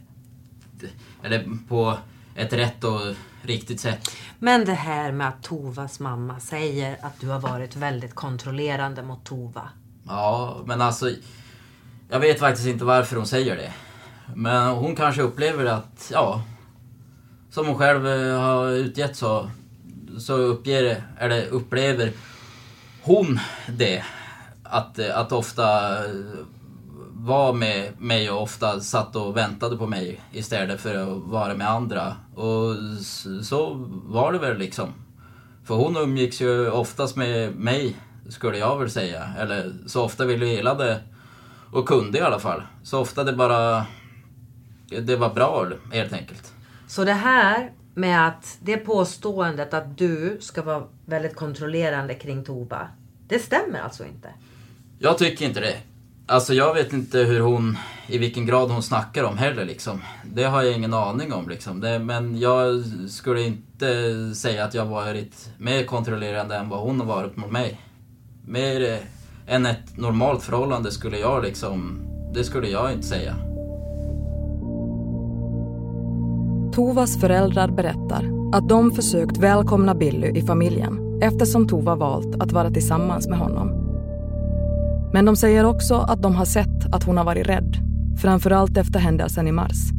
Eller 1.23 1.49
på 1.69 1.99
ett 2.35 2.53
rätt 2.53 2.85
och 2.85 3.01
riktigt 3.43 3.81
sätt. 3.81 4.11
Men 4.38 4.64
det 4.64 4.73
här 4.73 5.12
med 5.12 5.29
att 5.29 5.43
Tovas 5.43 6.01
mamma 6.01 6.41
säger 6.41 6.97
att 7.03 7.21
du 7.21 7.29
har 7.29 7.41
varit 7.41 7.77
väldigt 7.77 8.14
kontrollerande 8.14 9.03
mot 9.03 9.25
Tova. 9.25 9.69
Ja, 10.07 10.62
men 10.67 10.81
alltså... 10.81 11.11
Jag 12.11 12.21
vet 12.21 12.38
faktiskt 12.38 12.69
inte 12.69 12.85
varför 12.85 13.17
hon 13.17 13.27
säger 13.27 13.57
det. 13.57 13.73
Men 14.35 14.69
hon 14.69 14.97
kanske 14.97 15.23
upplever 15.23 15.64
att, 15.64 16.11
ja... 16.12 16.43
Som 17.51 17.67
hon 17.67 17.79
själv 17.79 18.07
eh, 18.07 18.41
har 18.41 18.69
utgett 18.71 19.17
så, 19.17 19.51
så 20.19 20.35
uppger, 20.37 21.03
eller 21.19 21.47
upplever 21.47 22.12
hon 23.03 23.38
det. 23.69 24.05
Att, 24.62 24.99
eh, 24.99 25.19
att 25.19 25.33
ofta 25.33 25.99
eh, 26.05 26.11
var 27.12 27.53
med 27.53 28.01
mig 28.01 28.31
och 28.31 28.43
ofta 28.43 28.81
satt 28.81 29.17
och 29.17 29.37
väntade 29.37 29.77
på 29.77 29.87
mig 29.87 30.21
istället 30.33 30.81
för 30.81 30.95
att 30.95 31.23
vara 31.23 31.55
med 31.55 31.71
andra. 31.71 32.17
Och 32.35 32.77
så 33.43 33.75
var 34.07 34.33
det 34.33 34.38
väl 34.38 34.59
liksom. 34.59 34.95
För 35.64 35.75
hon 35.75 35.97
umgicks 35.97 36.41
ju 36.41 36.71
oftast 36.71 37.17
med 37.17 37.55
mig, 37.55 37.97
skulle 38.29 38.59
jag 38.59 38.79
väl 38.79 38.91
säga. 38.91 39.29
Eller 39.38 39.73
så 39.87 40.05
ofta 40.05 40.25
vi 40.25 40.37
ville 40.37 41.01
och 41.73 41.88
kunde 41.88 42.19
i 42.19 42.21
alla 42.21 42.38
fall. 42.38 42.62
Så 42.83 43.01
ofta 43.01 43.25
det 43.25 43.33
bara... 43.33 43.87
Det 44.88 45.16
var 45.16 45.35
bra 45.35 45.66
helt 45.92 46.12
enkelt. 46.12 46.53
Så 46.87 47.05
det 47.05 47.12
här 47.12 47.70
med 47.94 48.27
att 48.27 48.59
det 48.61 48.77
påståendet 48.77 49.74
att 49.74 49.98
du 49.98 50.38
ska 50.40 50.62
vara 50.62 50.83
väldigt 51.07 51.37
kontrollerande 51.37 52.14
kring 52.14 52.44
Tova. 52.44 52.88
Det 53.29 53.38
stämmer 53.38 53.81
alltså 53.81 54.05
inte? 54.05 54.29
Jag 54.98 55.18
tycker 55.18 55.46
inte 55.46 55.61
det. 55.61 55.77
Alltså 56.27 56.55
jag 56.55 56.74
vet 56.74 56.92
inte 56.92 57.18
hur 57.18 57.40
hon, 57.40 57.79
i 58.07 58.18
vilken 58.18 58.46
grad 58.46 58.70
hon 58.70 58.83
snackar 58.83 59.24
om 59.24 59.38
heller 59.38 59.64
liksom. 59.64 60.03
Det 60.24 60.44
har 60.44 60.62
jag 60.62 60.74
ingen 60.74 60.94
aning 60.94 61.33
om 61.33 61.48
liksom. 61.48 61.81
Det, 61.81 61.98
men 61.98 62.38
jag 62.38 62.85
skulle 63.09 63.42
inte 63.42 64.35
säga 64.35 64.64
att 64.64 64.74
jag 64.74 64.87
varit 64.87 65.51
mer 65.59 65.85
kontrollerande 65.85 66.57
än 66.57 66.68
vad 66.68 66.81
hon 66.81 67.01
har 67.01 67.07
varit 67.07 67.37
mot 67.37 67.51
mig. 67.51 67.81
Mer 68.46 69.01
än 69.46 69.66
ett 69.66 69.96
normalt 69.96 70.42
förhållande 70.42 70.90
skulle 70.90 71.18
jag 71.18 71.44
liksom, 71.44 72.01
det 72.35 72.44
skulle 72.44 72.68
jag 72.68 72.92
inte 72.92 73.07
säga. 73.07 73.47
Tovas 76.79 77.21
föräldrar 77.21 77.69
berättar 77.69 78.25
att 78.53 78.69
de 78.69 78.91
försökt 78.91 79.38
välkomna 79.38 79.95
Billy 79.95 80.27
i 80.27 80.43
familjen 80.43 81.21
eftersom 81.23 81.69
Tova 81.69 81.95
valt 81.95 82.43
att 82.43 82.53
vara 82.53 82.71
tillsammans 82.71 83.29
med 83.29 83.38
honom. 83.38 83.69
Men 85.12 85.25
de 85.25 85.37
säger 85.37 85.64
också 85.64 85.95
att 85.95 86.23
de 86.23 86.35
har 86.35 86.45
sett 86.45 86.95
att 86.95 87.05
hon 87.05 87.17
har 87.17 87.25
varit 87.25 87.47
rädd, 87.47 87.77
framförallt 88.17 88.77
efter 88.77 88.99
händelsen 88.99 89.49
i 89.49 89.53
mars. 89.53 89.91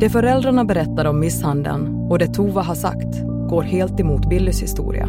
Det 0.00 0.10
föräldrarna 0.10 0.64
berättar 0.64 1.04
om 1.04 1.20
misshandeln 1.20 2.06
och 2.10 2.18
det 2.18 2.34
Tova 2.34 2.62
har 2.62 2.74
sagt 2.74 3.22
går 3.48 3.62
helt 3.62 4.00
emot 4.00 4.28
Billys 4.28 4.62
historia. 4.62 5.08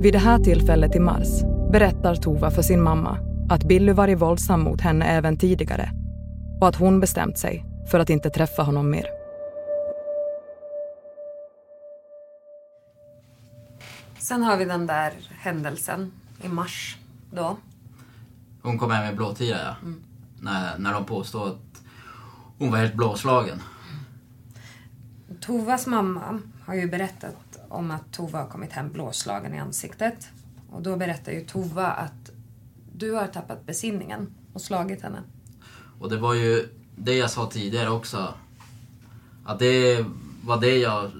Vid 0.00 0.14
det 0.14 0.18
här 0.18 0.38
tillfället 0.38 0.96
i 0.96 1.00
mars 1.00 1.42
berättar 1.72 2.14
Tova 2.14 2.50
för 2.50 2.62
sin 2.62 2.82
mamma 2.82 3.18
att 3.48 3.64
Billy 3.64 3.92
varit 3.92 4.20
våldsam 4.20 4.60
mot 4.60 4.80
henne 4.80 5.04
även 5.04 5.36
tidigare 5.36 5.90
och 6.60 6.68
att 6.68 6.76
hon 6.76 7.00
bestämt 7.00 7.38
sig 7.38 7.71
för 7.90 8.00
att 8.00 8.10
inte 8.10 8.30
träffa 8.30 8.62
honom 8.62 8.90
mer. 8.90 9.06
Sen 14.18 14.42
har 14.42 14.56
vi 14.56 14.64
den 14.64 14.86
där 14.86 15.12
händelsen 15.30 16.12
i 16.42 16.48
mars 16.48 16.96
då. 17.30 17.56
Hon 18.62 18.78
kom 18.78 18.90
hem 18.90 19.04
med 19.04 19.16
blåtira 19.16 19.58
ja. 19.58 19.76
Mm. 19.82 20.02
När, 20.40 20.78
när 20.78 20.92
de 20.92 21.04
påstod 21.04 21.48
att 21.48 21.82
hon 22.58 22.70
var 22.70 22.78
helt 22.78 22.94
blåslagen. 22.94 23.62
Tovas 25.40 25.86
mamma 25.86 26.40
har 26.64 26.74
ju 26.74 26.88
berättat 26.88 27.58
om 27.68 27.90
att 27.90 28.12
Tova 28.12 28.38
har 28.38 28.46
kommit 28.46 28.72
hem 28.72 28.92
blåslagen 28.92 29.54
i 29.54 29.58
ansiktet. 29.58 30.28
Och 30.70 30.82
då 30.82 30.96
berättar 30.96 31.32
ju 31.32 31.44
Tova 31.44 31.86
att 31.86 32.30
du 32.92 33.12
har 33.12 33.26
tappat 33.26 33.66
besinningen 33.66 34.34
och 34.52 34.60
slagit 34.60 35.02
henne. 35.02 35.22
Och 36.00 36.10
det 36.10 36.16
var 36.16 36.34
ju 36.34 36.68
det 36.96 37.14
jag 37.14 37.30
sa 37.30 37.50
tidigare 37.50 37.90
också. 37.90 38.34
Att 39.44 39.58
det 39.58 40.06
var 40.44 40.60
det 40.60 40.76
jag 40.76 41.10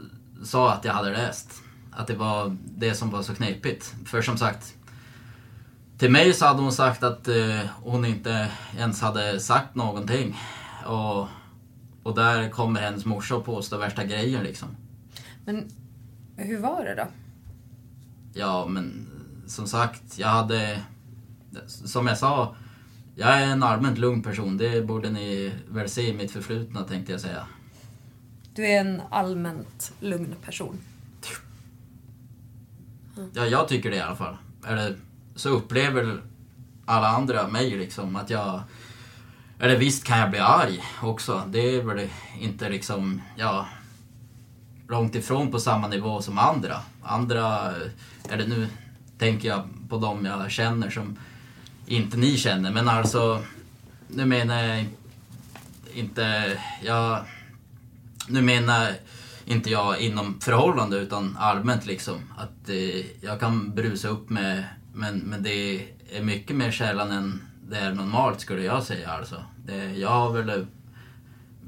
sa 0.45 0.73
att 0.73 0.85
jag 0.85 0.93
hade 0.93 1.11
läst. 1.11 1.63
Att 1.91 2.07
det 2.07 2.15
var 2.15 2.57
det 2.65 2.95
som 2.95 3.11
var 3.11 3.23
så 3.23 3.35
knepigt. 3.35 3.95
För 4.07 4.23
som 4.23 4.39
sagt, 4.39 4.75
till 5.99 6.11
mig 6.11 6.33
så 6.33 6.47
hade 6.47 6.63
hon 6.63 6.73
sagt 6.73 7.03
att 7.03 7.29
eh, 7.29 7.61
hon 7.83 8.05
inte 8.05 8.51
ens 8.79 9.01
hade 9.01 9.41
sagt 9.41 9.75
någonting. 9.75 10.41
Och, 10.87 11.29
och 12.03 12.15
där 12.15 12.51
kommer 12.51 12.81
hennes 12.81 13.05
morsa 13.05 13.37
och 13.37 13.45
påstår 13.45 13.79
värsta 13.79 14.05
grejen 14.05 14.43
liksom. 14.43 14.69
Men 15.45 15.71
hur 16.37 16.59
var 16.59 16.85
det 16.85 16.95
då? 16.95 17.07
Ja, 18.35 18.67
men 18.67 19.07
som 19.47 19.67
sagt, 19.67 20.19
jag 20.19 20.29
hade... 20.29 20.81
Som 21.67 22.07
jag 22.07 22.19
sa, 22.19 22.57
jag 23.15 23.41
är 23.41 23.47
en 23.47 23.63
allmänt 23.63 23.99
lugn 23.99 24.23
person. 24.23 24.57
Det 24.57 24.87
borde 24.87 25.11
ni 25.11 25.53
väl 25.69 25.89
se 25.89 26.09
i 26.09 26.15
mitt 26.15 26.31
förflutna 26.31 26.83
tänkte 26.83 27.13
jag 27.13 27.21
säga. 27.21 27.47
Du 28.55 28.67
är 28.67 28.81
en 28.81 29.03
allmänt 29.11 29.93
lugn 30.01 30.35
person? 30.45 30.79
Ja, 33.33 33.47
jag 33.47 33.69
tycker 33.69 33.91
det 33.91 33.97
i 33.97 34.01
alla 34.01 34.17
fall. 34.17 34.37
Eller 34.67 34.97
så 35.35 35.49
upplever 35.49 36.23
alla 36.85 37.09
andra 37.09 37.49
mig 37.49 37.71
liksom 37.71 38.17
att 38.17 38.31
jag... 38.31 38.61
Eller 39.59 39.77
visst 39.77 40.05
kan 40.05 40.19
jag 40.19 40.31
bli 40.31 40.39
arg 40.39 40.83
också. 41.03 41.43
Det 41.49 41.77
är 41.77 41.83
väl 41.83 42.09
inte 42.41 42.69
liksom, 42.69 43.23
ja... 43.37 43.67
Långt 44.89 45.15
ifrån 45.15 45.51
på 45.51 45.61
samma 45.61 45.89
nivå 45.89 46.23
som 46.23 46.39
andra. 46.39 46.77
Andra, 47.03 47.73
eller 48.29 48.47
nu 48.47 48.69
tänker 49.19 49.49
jag 49.49 49.69
på 49.89 49.99
dem 49.99 50.25
jag 50.25 50.51
känner 50.51 50.91
som 50.91 51.19
inte 51.87 52.17
ni 52.17 52.37
känner. 52.37 52.71
Men 52.71 52.89
alltså, 52.89 53.43
nu 54.09 54.25
menar 54.25 54.63
jag 54.63 54.87
inte, 55.95 56.59
jag... 56.83 57.25
Nu 58.29 58.43
menar 58.43 58.93
inte 59.45 59.71
jag 59.71 60.01
inom 60.01 60.41
förhållande 60.41 60.97
utan 60.97 61.37
allmänt 61.41 61.87
liksom. 61.87 62.15
Att 62.37 62.69
eh, 62.69 63.25
jag 63.25 63.41
kan 63.41 63.75
brusa 63.75 64.09
upp 64.09 64.31
med, 64.31 64.65
men, 64.95 65.19
men 65.19 65.43
det 65.43 65.87
är 66.11 66.23
mycket 66.23 66.57
mer 66.57 66.71
sällan 66.71 67.11
än 67.11 67.43
det 67.69 67.79
är 67.79 67.95
normalt 67.95 68.41
skulle 68.41 68.63
jag 68.63 68.83
säga 68.83 69.11
alltså. 69.11 69.45
Det, 69.67 69.97
jag 69.97 70.11
har 70.11 70.33
väl 70.33 70.67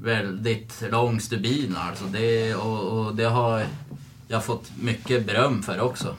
väldigt 0.01 0.83
lång 0.91 1.19
stubin 1.19 1.75
alltså. 1.77 2.05
Det, 2.05 2.55
och, 2.55 2.99
och 2.99 3.15
det 3.15 3.25
har 3.25 3.65
jag 4.27 4.45
fått 4.45 4.71
mycket 4.81 5.25
beröm 5.25 5.63
för 5.63 5.79
också. 5.81 6.15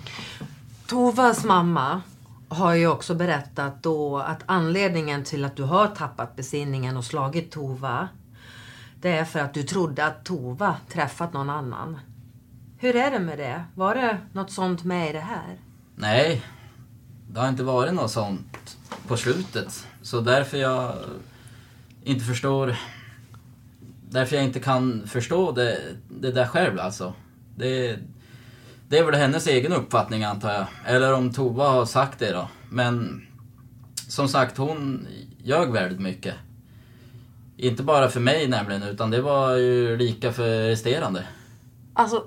Tovas 0.87 1.45
mamma 1.45 2.03
har 2.49 2.75
ju 2.75 2.87
också 2.87 3.15
berättat 3.15 3.83
då 3.83 4.19
att 4.19 4.43
anledningen 4.47 5.25
till 5.25 5.45
att 5.45 5.57
du 5.57 5.63
har 5.63 5.87
tappat 5.87 6.37
besinningen 6.37 6.97
och 6.97 7.05
slagit 7.05 7.51
Tova 7.51 8.09
det 9.01 9.11
är 9.11 9.25
för 9.25 9.39
att 9.39 9.55
du 9.55 9.63
trodde 9.63 10.07
att 10.07 10.25
Tova 10.25 10.77
träffat 10.89 11.33
någon 11.33 11.51
annan. 11.51 11.99
Hur 12.79 12.97
är 12.97 13.11
det 13.11 13.19
med 13.19 13.39
det? 13.39 13.65
Var 13.75 13.95
det 13.95 14.19
något 14.33 14.51
sånt 14.51 14.85
med 14.85 15.11
i 15.11 15.13
det 15.13 15.21
här? 15.21 15.59
Nej, 15.97 16.43
det 17.31 17.41
har 17.41 17.49
inte 17.49 17.63
varit 17.63 17.95
något 17.95 18.11
sånt 18.11 18.77
på 19.07 19.17
slutet. 19.17 19.87
Så 20.03 20.21
därför 20.21 20.59
jag 20.59 20.95
inte 22.05 22.25
förstår... 22.25 22.77
Därför 24.11 24.37
jag 24.37 24.45
inte 24.45 24.61
kan 24.61 25.07
förstå 25.07 25.53
det, 25.53 25.79
det 26.09 26.33
där 26.33 26.47
själv 26.47 26.81
alltså. 26.81 27.13
Det, 27.57 27.99
det 28.88 28.99
är 28.99 29.05
väl 29.05 29.14
hennes 29.14 29.46
egen 29.46 29.72
uppfattning 29.72 30.25
antar 30.25 30.53
jag. 30.53 30.66
Eller 30.87 31.14
om 31.14 31.33
Tova 31.33 31.68
har 31.68 31.87
sagt 31.87 32.18
det 32.18 32.33
då. 32.33 32.49
Men 32.70 33.27
som 34.09 34.29
sagt, 34.29 34.57
hon 34.57 35.07
ljög 35.38 35.72
väldigt 35.72 36.01
mycket. 36.01 36.35
Inte 37.57 37.83
bara 37.83 38.09
för 38.09 38.20
mig 38.20 38.49
nämligen, 38.49 38.83
utan 38.83 39.11
det 39.11 39.20
var 39.20 39.55
ju 39.57 39.96
lika 39.96 40.33
för 40.33 40.68
resterande. 40.68 41.25
Alltså, 41.94 42.25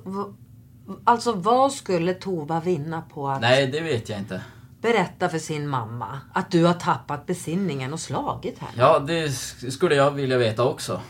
alltså 1.04 1.34
vad 1.34 1.72
skulle 1.72 2.13
Tova 2.13 2.60
vinna 2.60 3.02
på 3.02 3.30
att... 3.30 3.41
Nej, 3.41 3.67
det 3.67 3.80
vet 3.80 4.10
jag 4.10 4.19
inte. 4.19 4.41
Berätta 4.82 5.30
för 5.30 5.39
sin 5.39 5.67
mamma 5.67 6.19
att 6.34 6.52
du 6.52 6.63
har 6.63 6.74
tappat 6.74 7.26
besinningen 7.26 7.93
och 7.93 8.00
slagit 8.00 8.60
henne. 8.60 8.74
Ja, 8.78 9.00
det 9.00 9.32
skulle 9.72 9.95
jag 9.95 10.12
vilja 10.12 10.38
veta 10.38 10.63
också. 10.63 11.02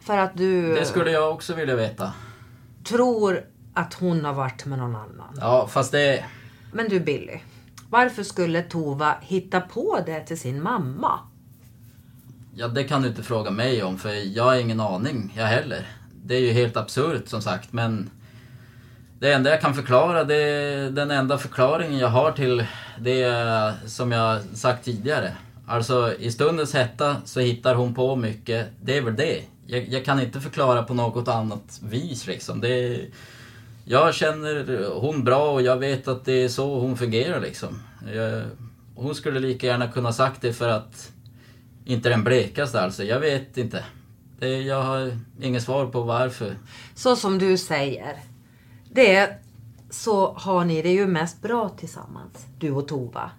För 0.00 0.16
att 0.16 0.36
du... 0.36 0.74
Det 0.74 0.84
skulle 0.84 1.10
jag 1.10 1.30
också 1.32 1.54
vilja 1.54 1.76
veta. 1.76 2.12
Tror 2.84 3.44
att 3.80 3.94
hon 3.94 4.24
har 4.24 4.32
varit 4.32 4.66
med 4.66 4.78
någon 4.78 4.96
annan. 4.96 5.38
Ja, 5.40 5.68
fast 5.70 5.92
det... 5.92 6.24
Men 6.72 6.88
du 6.88 7.00
Billy. 7.00 7.38
Varför 7.90 8.22
skulle 8.22 8.62
Tova 8.62 9.14
hitta 9.20 9.60
på 9.60 9.98
det 10.06 10.20
till 10.20 10.40
sin 10.40 10.62
mamma? 10.62 11.18
Ja, 12.54 12.68
det 12.68 12.84
kan 12.84 13.02
du 13.02 13.08
inte 13.08 13.22
fråga 13.22 13.50
mig 13.50 13.82
om 13.82 13.98
för 13.98 14.36
jag 14.36 14.44
har 14.44 14.54
ingen 14.56 14.80
aning, 14.80 15.32
jag 15.36 15.46
heller. 15.46 15.86
Det 16.24 16.34
är 16.34 16.40
ju 16.40 16.52
helt 16.52 16.76
absurt 16.76 17.28
som 17.28 17.42
sagt, 17.42 17.72
men 17.72 18.10
det 19.18 19.32
enda 19.32 19.50
jag 19.50 19.60
kan 19.60 19.74
förklara, 19.74 20.24
det 20.24 20.34
är 20.34 20.90
den 20.90 21.10
enda 21.10 21.38
förklaringen 21.38 21.98
jag 21.98 22.08
har 22.08 22.32
till 22.32 22.66
det 22.98 23.74
som 23.86 24.12
jag 24.12 24.42
sagt 24.54 24.84
tidigare. 24.84 25.32
Alltså 25.66 26.14
i 26.18 26.30
stundens 26.30 26.74
hetta 26.74 27.16
så 27.24 27.40
hittar 27.40 27.74
hon 27.74 27.94
på 27.94 28.16
mycket, 28.16 28.68
det 28.82 28.96
är 28.96 29.02
väl 29.02 29.16
det. 29.16 29.42
Jag, 29.66 29.88
jag 29.88 30.04
kan 30.04 30.20
inte 30.20 30.40
förklara 30.40 30.82
på 30.82 30.94
något 30.94 31.28
annat 31.28 31.80
vis 31.82 32.26
liksom. 32.26 32.60
Det, 32.60 33.00
jag 33.84 34.14
känner 34.14 34.90
hon 35.00 35.24
bra 35.24 35.50
och 35.50 35.62
jag 35.62 35.76
vet 35.76 36.08
att 36.08 36.24
det 36.24 36.44
är 36.44 36.48
så 36.48 36.80
hon 36.80 36.96
fungerar 36.96 37.40
liksom. 37.40 37.82
Jag, 38.14 38.42
hon 38.94 39.14
skulle 39.14 39.40
lika 39.40 39.66
gärna 39.66 39.88
kunna 39.88 40.12
sagt 40.12 40.42
det 40.42 40.52
för 40.52 40.68
att 40.68 41.12
inte 41.84 42.08
den 42.08 42.24
blekaste 42.24 42.80
alltså, 42.80 43.04
jag 43.04 43.20
vet 43.20 43.56
inte. 43.58 43.84
Det, 44.38 44.48
jag 44.48 44.82
har 44.82 45.18
inget 45.40 45.62
svar 45.62 45.86
på 45.86 46.00
varför. 46.00 46.56
Så 46.94 47.16
som 47.16 47.38
du 47.38 47.58
säger. 47.58 48.16
Det 48.92 49.38
så 49.90 50.32
har 50.32 50.64
ni 50.64 50.82
det 50.82 50.92
ju 50.92 51.06
mest 51.06 51.42
bra 51.42 51.68
tillsammans, 51.68 52.46
du 52.58 52.70
och 52.70 52.88
Tova. 52.88 53.30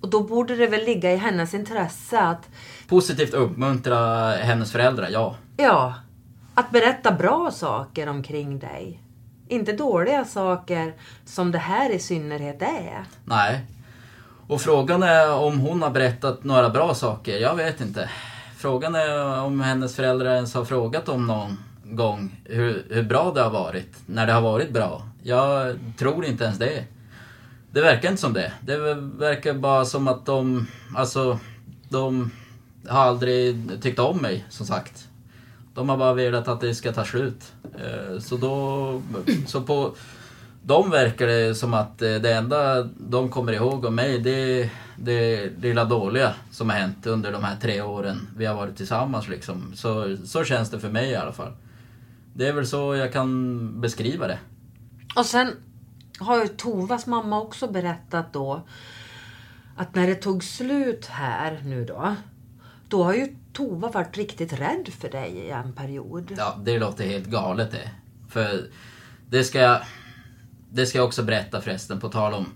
Och 0.00 0.10
då 0.10 0.22
borde 0.22 0.56
det 0.56 0.66
väl 0.66 0.84
ligga 0.84 1.12
i 1.12 1.16
hennes 1.16 1.54
intresse 1.54 2.20
att... 2.20 2.48
Positivt 2.88 3.34
uppmuntra 3.34 4.30
hennes 4.30 4.72
föräldrar, 4.72 5.08
ja. 5.10 5.36
Ja. 5.56 5.94
Att 6.54 6.70
berätta 6.70 7.12
bra 7.12 7.50
saker 7.50 8.08
omkring 8.08 8.58
dig. 8.58 9.01
Inte 9.52 9.72
dåliga 9.72 10.24
saker 10.24 10.92
som 11.24 11.52
det 11.52 11.58
här 11.58 11.90
i 11.90 11.98
synnerhet 11.98 12.62
är. 12.62 13.04
Nej. 13.24 13.60
Och 14.46 14.60
frågan 14.60 15.02
är 15.02 15.32
om 15.32 15.60
hon 15.60 15.82
har 15.82 15.90
berättat 15.90 16.44
några 16.44 16.70
bra 16.70 16.94
saker. 16.94 17.38
Jag 17.38 17.54
vet 17.54 17.80
inte. 17.80 18.10
Frågan 18.56 18.94
är 18.94 19.40
om 19.40 19.60
hennes 19.60 19.96
föräldrar 19.96 20.34
ens 20.34 20.54
har 20.54 20.64
frågat 20.64 21.08
om 21.08 21.26
någon 21.26 21.58
gång 21.84 22.40
hur, 22.44 22.86
hur 22.90 23.02
bra 23.02 23.32
det 23.34 23.42
har 23.42 23.50
varit. 23.50 23.96
När 24.06 24.26
det 24.26 24.32
har 24.32 24.40
varit 24.40 24.70
bra. 24.70 25.02
Jag 25.22 25.78
tror 25.98 26.24
inte 26.24 26.44
ens 26.44 26.58
det. 26.58 26.84
Det 27.72 27.80
verkar 27.80 28.10
inte 28.10 28.20
som 28.22 28.32
det. 28.32 28.52
Det 28.60 28.76
verkar 29.18 29.54
bara 29.54 29.84
som 29.84 30.08
att 30.08 30.26
de, 30.26 30.66
alltså, 30.96 31.38
de 31.88 32.30
har 32.88 33.02
aldrig 33.02 33.70
tyckt 33.82 33.98
om 33.98 34.18
mig, 34.18 34.44
som 34.48 34.66
sagt. 34.66 35.08
De 35.74 35.88
har 35.88 35.96
bara 35.96 36.14
velat 36.14 36.48
att 36.48 36.60
det 36.60 36.74
ska 36.74 36.92
ta 36.92 37.04
slut. 37.04 37.52
Eh, 37.78 38.18
så 38.18 38.36
då, 38.36 39.02
så 39.46 39.62
på 39.62 39.94
dem 40.62 40.90
verkar 40.90 41.26
det 41.26 41.54
som 41.54 41.74
att 41.74 42.02
eh, 42.02 42.14
det 42.14 42.32
enda 42.32 42.82
de 42.82 43.28
kommer 43.28 43.52
ihåg 43.52 43.84
om 43.84 43.94
mig, 43.94 44.18
det 44.18 44.60
är 44.60 44.70
det 44.96 45.50
lilla 45.60 45.84
dåliga 45.84 46.34
som 46.50 46.70
har 46.70 46.76
hänt 46.76 47.06
under 47.06 47.32
de 47.32 47.44
här 47.44 47.56
tre 47.56 47.82
åren 47.82 48.28
vi 48.36 48.46
har 48.46 48.54
varit 48.54 48.76
tillsammans 48.76 49.28
liksom. 49.28 49.72
Så, 49.74 50.16
så 50.24 50.44
känns 50.44 50.70
det 50.70 50.80
för 50.80 50.90
mig 50.90 51.10
i 51.10 51.16
alla 51.16 51.32
fall. 51.32 51.52
Det 52.34 52.48
är 52.48 52.52
väl 52.52 52.66
så 52.66 52.94
jag 52.96 53.12
kan 53.12 53.80
beskriva 53.80 54.26
det. 54.26 54.38
Och 55.16 55.26
sen 55.26 55.52
har 56.18 56.42
ju 56.42 56.48
Tovas 56.48 57.06
mamma 57.06 57.40
också 57.40 57.66
berättat 57.66 58.32
då 58.32 58.62
att 59.76 59.94
när 59.94 60.06
det 60.06 60.14
tog 60.14 60.44
slut 60.44 61.06
här 61.06 61.60
nu 61.64 61.84
då, 61.84 62.14
då 62.88 63.04
har 63.04 63.14
ju 63.14 63.36
Tova 63.52 63.88
varit 63.88 64.16
riktigt 64.16 64.52
rädd 64.52 64.88
för 65.00 65.08
dig 65.08 65.30
i 65.30 65.50
en 65.50 65.72
period. 65.72 66.34
Ja, 66.36 66.58
det 66.64 66.78
låter 66.78 67.04
helt 67.04 67.26
galet 67.26 67.70
det. 67.70 67.90
För 68.28 68.66
det 69.28 69.44
ska 69.44 69.58
jag, 69.58 69.80
det 70.70 70.86
ska 70.86 70.98
jag 70.98 71.06
också 71.06 71.22
berätta 71.22 71.60
förresten, 71.60 72.00
på 72.00 72.08
tal 72.08 72.34
om, 72.34 72.46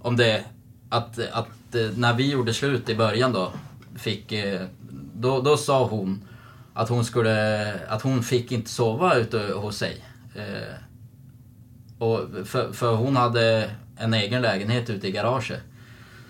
om 0.00 0.16
det. 0.16 0.44
Att, 0.88 1.18
att 1.18 1.74
eh, 1.74 1.90
när 1.96 2.14
vi 2.14 2.30
gjorde 2.30 2.54
slut 2.54 2.88
i 2.88 2.94
början 2.94 3.32
då, 3.32 3.52
fick, 3.96 4.32
eh, 4.32 4.66
då, 5.14 5.40
då 5.40 5.56
sa 5.56 5.86
hon 5.86 6.28
att 6.74 6.88
hon 6.88 7.04
skulle, 7.04 7.74
att 7.88 8.02
hon 8.02 8.22
fick 8.22 8.52
inte 8.52 8.70
sova 8.70 9.14
ute 9.14 9.38
hos 9.38 9.76
sig. 9.76 10.04
Eh, 10.34 10.74
och 11.98 12.20
för, 12.44 12.72
för 12.72 12.94
hon 12.94 13.16
hade 13.16 13.70
en 13.96 14.14
egen 14.14 14.42
lägenhet 14.42 14.90
ute 14.90 15.08
i 15.08 15.10
garaget. 15.10 15.60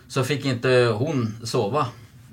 Så 0.08 0.24
fick 0.24 0.44
inte 0.44 0.94
hon 0.98 1.34
sova 1.44 1.86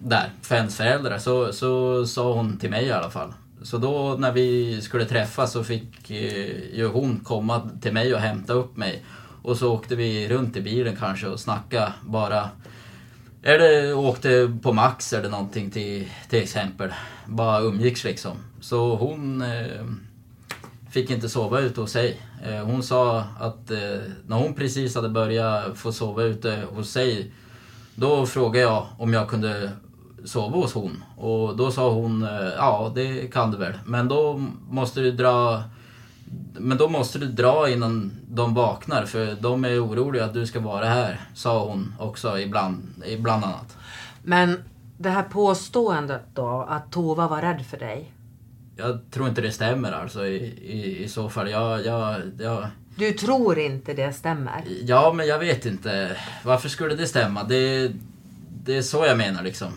där 0.03 0.29
för 0.41 0.55
ens 0.55 0.77
föräldrar. 0.77 1.17
Så, 1.17 1.53
så 1.53 2.05
sa 2.05 2.33
hon 2.33 2.57
till 2.57 2.69
mig 2.69 2.85
i 2.85 2.91
alla 2.91 3.09
fall. 3.09 3.33
Så 3.61 3.77
då 3.77 4.15
när 4.19 4.31
vi 4.31 4.81
skulle 4.81 5.05
träffas 5.05 5.51
så 5.51 5.63
fick 5.63 6.11
eh, 6.11 6.75
ju 6.75 6.87
hon 6.87 7.19
komma 7.19 7.69
till 7.81 7.93
mig 7.93 8.13
och 8.13 8.19
hämta 8.19 8.53
upp 8.53 8.77
mig. 8.77 9.03
Och 9.43 9.57
så 9.57 9.73
åkte 9.73 9.95
vi 9.95 10.29
runt 10.29 10.57
i 10.57 10.61
bilen 10.61 10.95
kanske 10.95 11.27
och 11.27 11.39
snackade 11.39 11.93
bara. 12.01 12.49
Eller 13.43 13.93
åkte 13.93 14.57
på 14.63 14.73
Max 14.73 15.13
eller 15.13 15.29
någonting 15.29 15.71
till, 15.71 16.07
till 16.29 16.43
exempel. 16.43 16.93
Bara 17.25 17.61
umgicks 17.61 18.03
liksom. 18.03 18.37
Så 18.61 18.95
hon 18.95 19.41
eh, 19.41 19.85
fick 20.91 21.09
inte 21.09 21.29
sova 21.29 21.59
ute 21.59 21.81
hos 21.81 21.91
sig. 21.91 22.21
Eh, 22.43 22.65
hon 22.65 22.83
sa 22.83 23.23
att 23.39 23.71
eh, 23.71 23.99
när 24.27 24.37
hon 24.37 24.53
precis 24.53 24.95
hade 24.95 25.09
börjat 25.09 25.77
få 25.77 25.91
sova 25.91 26.23
ute 26.23 26.63
hos 26.71 26.91
sig. 26.91 27.31
Då 27.95 28.25
frågade 28.25 28.65
jag 28.65 28.87
om 28.97 29.13
jag 29.13 29.29
kunde 29.29 29.71
sova 30.25 30.57
hos 30.57 30.73
hon. 30.73 31.03
Och 31.17 31.55
då 31.55 31.71
sa 31.71 31.93
hon, 31.93 32.23
eh, 32.23 32.53
ja 32.57 32.91
det 32.95 33.33
kan 33.33 33.51
du 33.51 33.57
väl. 33.57 33.73
Men 33.85 34.07
då 34.07 34.41
måste 34.69 34.99
du 34.99 35.11
dra 35.11 35.63
men 36.53 36.77
då 36.77 36.89
måste 36.89 37.19
du 37.19 37.25
dra 37.25 37.69
innan 37.69 38.11
de 38.27 38.53
vaknar 38.53 39.05
för 39.05 39.35
de 39.39 39.65
är 39.65 39.85
oroliga 39.85 40.25
att 40.25 40.33
du 40.33 40.45
ska 40.45 40.59
vara 40.59 40.85
här, 40.85 41.19
sa 41.33 41.65
hon 41.65 41.95
också 41.99 42.39
ibland, 42.39 43.03
ibland 43.05 43.43
annat. 43.43 43.77
Men 44.23 44.63
det 44.97 45.09
här 45.09 45.23
påståendet 45.23 46.21
då, 46.33 46.65
att 46.69 46.91
Tova 46.91 47.27
var 47.27 47.41
rädd 47.41 47.65
för 47.65 47.77
dig. 47.77 48.13
Jag 48.75 48.99
tror 49.11 49.27
inte 49.29 49.41
det 49.41 49.51
stämmer 49.51 49.91
alltså 49.91 50.25
i, 50.25 50.35
i, 50.61 51.03
i 51.03 51.07
så 51.07 51.29
fall. 51.29 51.49
Jag, 51.49 51.85
jag, 51.85 52.21
jag... 52.39 52.67
Du 52.95 53.11
tror 53.11 53.59
inte 53.59 53.93
det 53.93 54.13
stämmer? 54.13 54.63
Ja, 54.85 55.13
men 55.13 55.27
jag 55.27 55.39
vet 55.39 55.65
inte. 55.65 56.17
Varför 56.43 56.69
skulle 56.69 56.95
det 56.95 57.07
stämma? 57.07 57.43
Det, 57.43 57.91
det 58.63 58.77
är 58.77 58.81
så 58.81 59.05
jag 59.05 59.17
menar 59.17 59.43
liksom 59.43 59.71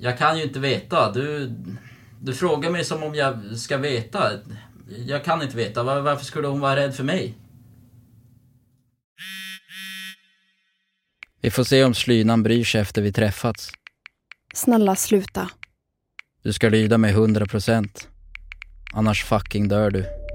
jag 0.00 0.18
kan 0.18 0.38
ju 0.38 0.44
inte 0.44 0.58
veta. 0.58 1.12
Du, 1.12 1.52
du 2.20 2.34
frågar 2.34 2.70
mig 2.70 2.84
som 2.84 3.02
om 3.02 3.14
jag 3.14 3.56
ska 3.56 3.76
veta. 3.76 4.30
Jag 5.06 5.24
kan 5.24 5.42
inte 5.42 5.56
veta. 5.56 5.82
Var, 5.82 6.00
varför 6.00 6.24
skulle 6.24 6.48
hon 6.48 6.60
vara 6.60 6.76
rädd 6.76 6.94
för 6.94 7.04
mig? 7.04 7.34
Vi 11.40 11.50
får 11.50 11.64
se 11.64 11.84
om 11.84 11.94
slynan 11.94 12.42
bryr 12.42 12.64
sig 12.64 12.80
efter 12.80 13.02
vi 13.02 13.12
träffats. 13.12 13.72
Snälla 14.54 14.96
sluta. 14.96 15.50
Du 16.42 16.52
ska 16.52 16.68
lyda 16.68 16.98
mig 16.98 17.12
hundra 17.12 17.46
procent. 17.46 18.08
Annars 18.92 19.24
fucking 19.24 19.68
dör 19.68 19.90
du. 19.90 20.25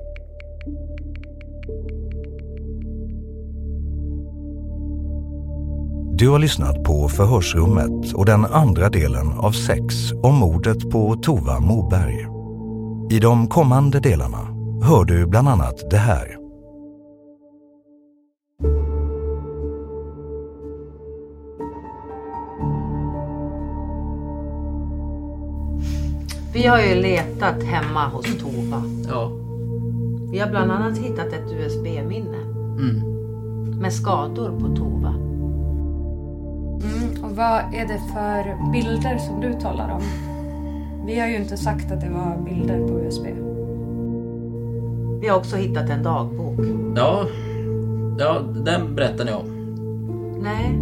Du 6.21 6.29
har 6.29 6.39
lyssnat 6.39 6.83
på 6.83 7.09
Förhörsrummet 7.09 8.13
och 8.13 8.25
den 8.25 8.45
andra 8.45 8.89
delen 8.89 9.31
av 9.39 9.51
sex 9.51 10.11
om 10.23 10.35
mordet 10.35 10.89
på 10.89 11.15
Tova 11.15 11.59
Moberg. 11.59 12.27
I 13.15 13.19
de 13.19 13.47
kommande 13.47 13.99
delarna 13.99 14.47
hör 14.83 15.05
du 15.05 15.25
bland 15.25 15.47
annat 15.47 15.89
det 15.89 15.97
här. 15.97 16.37
Vi 26.53 26.67
har 26.67 26.79
ju 26.81 27.01
letat 27.01 27.63
hemma 27.63 28.07
hos 28.07 28.25
Tova. 28.25 28.83
Ja. 29.07 29.31
Vi 30.31 30.39
har 30.39 30.49
bland 30.49 30.71
annat 30.71 30.97
hittat 30.97 31.27
ett 31.27 31.51
USB-minne. 31.51 32.41
Mm. 32.79 33.01
Med 33.79 33.93
skador 33.93 34.59
på 34.59 34.75
Tova. 34.75 35.30
Vad 37.35 37.59
är 37.73 37.87
det 37.87 37.99
för 38.13 38.71
bilder 38.71 39.17
som 39.17 39.41
du 39.41 39.53
talar 39.53 39.89
om? 39.89 40.01
Vi 41.05 41.19
har 41.19 41.27
ju 41.27 41.35
inte 41.35 41.57
sagt 41.57 41.91
att 41.91 42.01
det 42.01 42.09
var 42.09 42.37
bilder 42.45 42.87
på 42.87 42.99
USB. 42.99 43.25
Vi 45.21 45.27
har 45.27 45.37
också 45.37 45.55
hittat 45.55 45.89
en 45.89 46.03
dagbok. 46.03 46.59
Ja, 46.95 47.25
ja 48.19 48.41
den 48.65 48.95
berättar 48.95 49.25
ni 49.25 49.33
om. 49.33 49.45
Nej, 50.41 50.79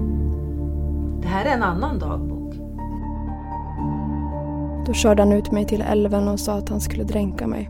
det 1.22 1.28
här 1.28 1.46
är 1.46 1.50
en 1.50 1.64
annan 1.64 2.00
dagbok. 2.00 2.54
Då 4.86 4.94
körde 4.94 5.22
han 5.22 5.34
ut 5.34 5.52
mig 5.52 5.66
till 5.66 5.82
älven 5.82 6.28
och 6.28 6.40
sa 6.40 6.54
att 6.54 6.70
han 6.70 6.82
skulle 6.82 7.04
dränka 7.04 7.48
mig. 7.48 7.70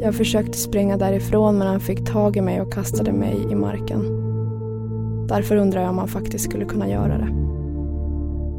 Jag 0.00 0.14
försökte 0.14 0.58
springa 0.58 0.96
därifrån 0.96 1.58
men 1.58 1.68
han 1.68 1.80
fick 1.80 2.12
tag 2.12 2.36
i 2.36 2.40
mig 2.40 2.60
och 2.60 2.72
kastade 2.72 3.12
mig 3.12 3.46
i 3.50 3.54
marken. 3.54 4.02
Därför 5.28 5.56
undrar 5.56 5.80
jag 5.80 5.90
om 5.90 5.98
han 5.98 6.08
faktiskt 6.08 6.44
skulle 6.44 6.64
kunna 6.64 6.88
göra 6.88 7.18
det. 7.18 7.45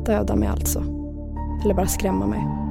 Döda 0.08 0.36
mig 0.36 0.48
alltså. 0.50 0.80
Eller 1.64 1.74
bara 1.74 1.88
skrämma 1.88 2.28
mig. 2.28 2.67